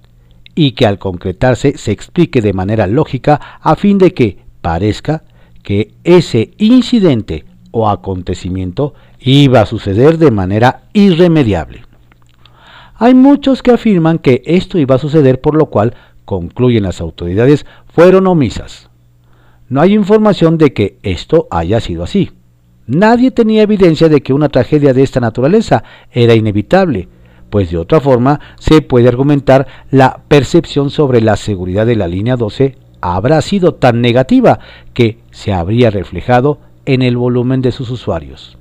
y 0.54 0.72
que 0.72 0.86
al 0.86 0.98
concretarse 0.98 1.76
se 1.76 1.92
explique 1.92 2.40
de 2.40 2.52
manera 2.52 2.86
lógica 2.86 3.40
a 3.60 3.76
fin 3.76 3.98
de 3.98 4.14
que 4.14 4.38
parezca 4.60 5.24
que 5.62 5.92
ese 6.04 6.52
incidente 6.58 7.44
o 7.70 7.88
acontecimiento 7.88 8.94
iba 9.20 9.60
a 9.60 9.66
suceder 9.66 10.18
de 10.18 10.30
manera 10.30 10.82
irremediable. 10.92 11.82
Hay 12.96 13.14
muchos 13.14 13.62
que 13.62 13.70
afirman 13.70 14.18
que 14.18 14.42
esto 14.46 14.78
iba 14.78 14.96
a 14.96 14.98
suceder 14.98 15.40
por 15.40 15.54
lo 15.54 15.66
cual, 15.66 15.94
concluyen 16.24 16.82
las 16.82 17.00
autoridades, 17.00 17.66
fueron 17.86 18.26
omisas. 18.26 18.87
No 19.68 19.80
hay 19.80 19.94
información 19.94 20.56
de 20.56 20.72
que 20.72 20.98
esto 21.02 21.46
haya 21.50 21.80
sido 21.80 22.02
así. 22.02 22.30
Nadie 22.86 23.30
tenía 23.30 23.62
evidencia 23.62 24.08
de 24.08 24.22
que 24.22 24.32
una 24.32 24.48
tragedia 24.48 24.94
de 24.94 25.02
esta 25.02 25.20
naturaleza 25.20 25.84
era 26.10 26.34
inevitable, 26.34 27.08
pues 27.50 27.70
de 27.70 27.76
otra 27.76 28.00
forma 28.00 28.40
se 28.58 28.80
puede 28.80 29.08
argumentar 29.08 29.66
la 29.90 30.20
percepción 30.26 30.88
sobre 30.88 31.20
la 31.20 31.36
seguridad 31.36 31.84
de 31.84 31.96
la 31.96 32.08
línea 32.08 32.36
12 32.36 32.76
habrá 33.00 33.40
sido 33.42 33.74
tan 33.74 34.00
negativa 34.00 34.58
que 34.94 35.18
se 35.30 35.52
habría 35.52 35.90
reflejado 35.90 36.58
en 36.86 37.02
el 37.02 37.16
volumen 37.16 37.60
de 37.60 37.72
sus 37.72 37.90
usuarios. 37.90 38.56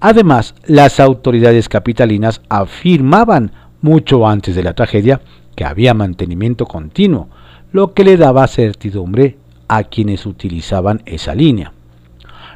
Además, 0.00 0.54
las 0.66 1.00
autoridades 1.00 1.68
capitalinas 1.68 2.42
afirmaban 2.48 3.52
mucho 3.80 4.26
antes 4.26 4.54
de 4.54 4.62
la 4.62 4.74
tragedia 4.74 5.22
que 5.54 5.64
había 5.64 5.94
mantenimiento 5.94 6.66
continuo, 6.66 7.28
lo 7.72 7.94
que 7.94 8.04
le 8.04 8.18
daba 8.18 8.46
certidumbre 8.46 9.38
a 9.68 9.84
quienes 9.84 10.26
utilizaban 10.26 11.02
esa 11.06 11.34
línea. 11.34 11.72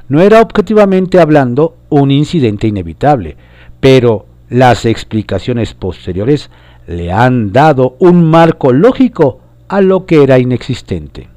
No 0.08 0.20
era 0.20 0.40
objetivamente 0.40 1.20
hablando 1.20 1.76
un 1.88 2.10
incidente 2.10 2.66
inevitable, 2.66 3.36
pero 3.80 4.26
las 4.48 4.84
explicaciones 4.84 5.74
posteriores 5.74 6.50
le 6.86 7.12
han 7.12 7.52
dado 7.52 7.96
un 8.00 8.28
marco 8.28 8.72
lógico 8.72 9.40
a 9.68 9.80
lo 9.80 10.06
que 10.06 10.22
era 10.22 10.38
inexistente. 10.38 11.28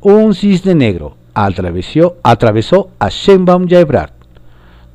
Un 0.00 0.34
cisne 0.34 0.74
negro 0.74 1.16
atravesó, 1.32 2.18
a 2.98 3.08
Sheinbaum 3.08 3.66
y 3.68 3.74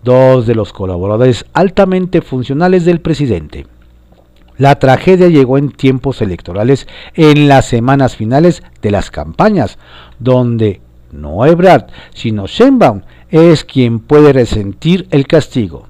dos 0.04 0.46
de 0.46 0.56
los 0.56 0.74
colaboradores 0.74 1.46
altamente 1.54 2.22
funcionales 2.22 2.86
del 2.86 3.02
presidente. 3.02 3.66
La 4.58 4.78
tragedia 4.78 5.30
llegó 5.30 5.58
en 5.58 5.72
tiempos 5.72 6.22
electorales 6.22 6.88
en 7.16 7.48
las 7.48 7.66
semanas 7.66 8.16
finales 8.16 8.64
de 8.82 8.92
las 8.92 9.10
campañas, 9.10 9.80
donde 10.20 10.82
no 11.12 11.46
Ebrard, 11.46 11.88
sino 12.14 12.48
Sheinbaum 12.48 13.02
es 13.30 13.64
quien 13.64 14.00
puede 14.00 14.34
resentir 14.34 15.08
el 15.12 15.26
castigo. 15.28 15.88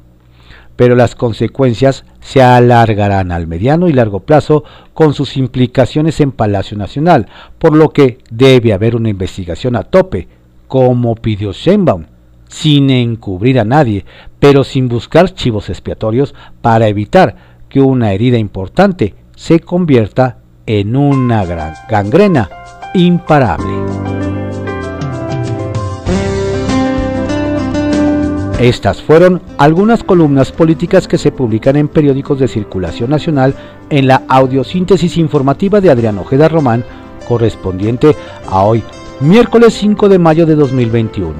Pero 0.75 0.95
las 0.95 1.15
consecuencias 1.15 2.03
se 2.19 2.41
alargarán 2.41 3.31
al 3.31 3.47
mediano 3.47 3.87
y 3.89 3.93
largo 3.93 4.21
plazo 4.21 4.63
con 4.93 5.13
sus 5.13 5.37
implicaciones 5.37 6.19
en 6.19 6.31
Palacio 6.31 6.77
Nacional, 6.77 7.27
por 7.59 7.75
lo 7.75 7.89
que 7.89 8.19
debe 8.31 8.73
haber 8.73 8.95
una 8.95 9.09
investigación 9.09 9.75
a 9.75 9.83
tope, 9.83 10.27
como 10.67 11.15
pidió 11.15 11.51
Sheinbaum, 11.51 12.05
sin 12.47 12.89
encubrir 12.89 13.59
a 13.59 13.65
nadie, 13.65 14.05
pero 14.39 14.63
sin 14.63 14.87
buscar 14.87 15.33
chivos 15.33 15.69
expiatorios 15.69 16.33
para 16.61 16.87
evitar 16.87 17.52
que 17.73 17.81
una 17.81 18.13
herida 18.13 18.37
importante 18.37 19.15
se 19.35 19.59
convierta 19.59 20.37
en 20.67 20.95
una 20.95 21.43
gran 21.43 21.73
gangrena 21.89 22.47
imparable. 22.93 23.73
Estas 28.59 29.01
fueron 29.01 29.41
algunas 29.57 30.03
columnas 30.03 30.51
políticas 30.51 31.07
que 31.07 31.17
se 31.17 31.31
publican 31.31 31.75
en 31.75 31.87
periódicos 31.87 32.39
de 32.39 32.47
circulación 32.47 33.09
nacional 33.09 33.55
en 33.89 34.07
la 34.07 34.21
audiosíntesis 34.27 35.17
informativa 35.17 35.81
de 35.81 35.89
Adrián 35.89 36.19
Ojeda 36.19 36.47
Román, 36.47 36.85
correspondiente 37.27 38.15
a 38.47 38.61
hoy, 38.61 38.83
miércoles 39.19 39.73
5 39.73 40.09
de 40.09 40.19
mayo 40.19 40.45
de 40.45 40.53
2021. 40.53 41.33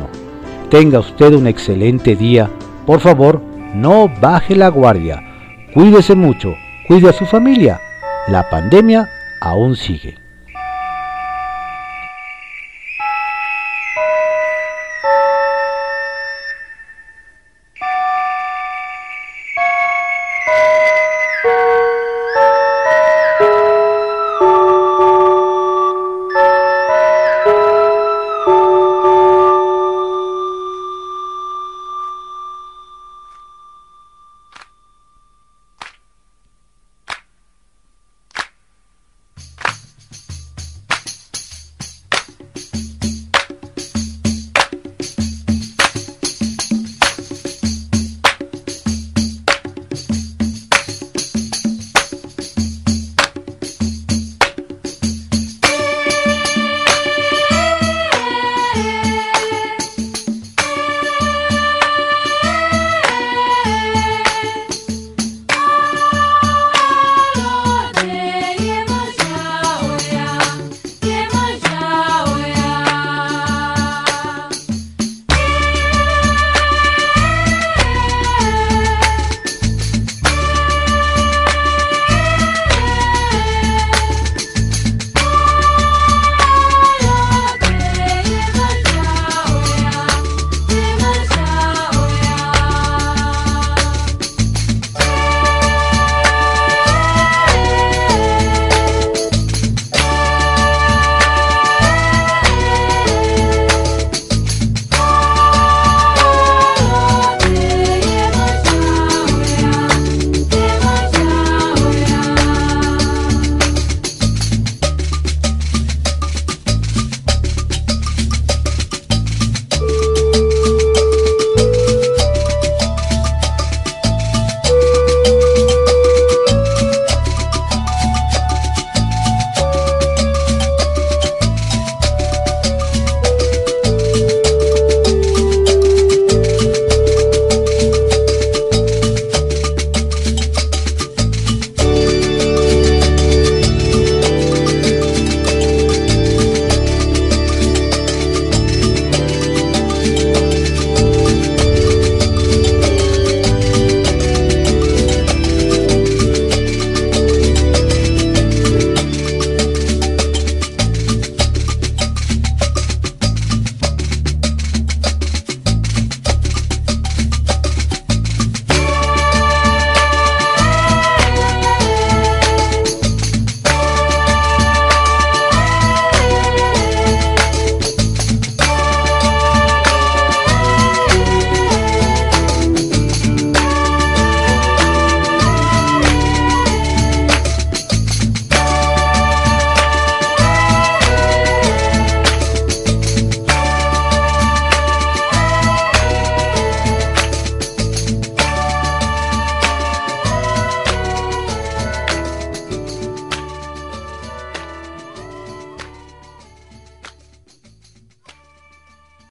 Tenga 0.72 1.00
usted 1.00 1.36
un 1.36 1.46
excelente 1.46 2.16
día. 2.16 2.50
Por 2.88 3.02
favor, 3.02 3.40
no 3.76 4.10
baje 4.20 4.56
la 4.56 4.70
guardia. 4.70 5.33
Cuídese 5.74 6.14
mucho, 6.14 6.56
cuide 6.88 7.10
a 7.10 7.14
su 7.14 7.26
familia. 7.26 7.82
La 8.28 8.48
pandemia 8.48 9.10
aún 9.42 9.76
sigue. 9.76 10.23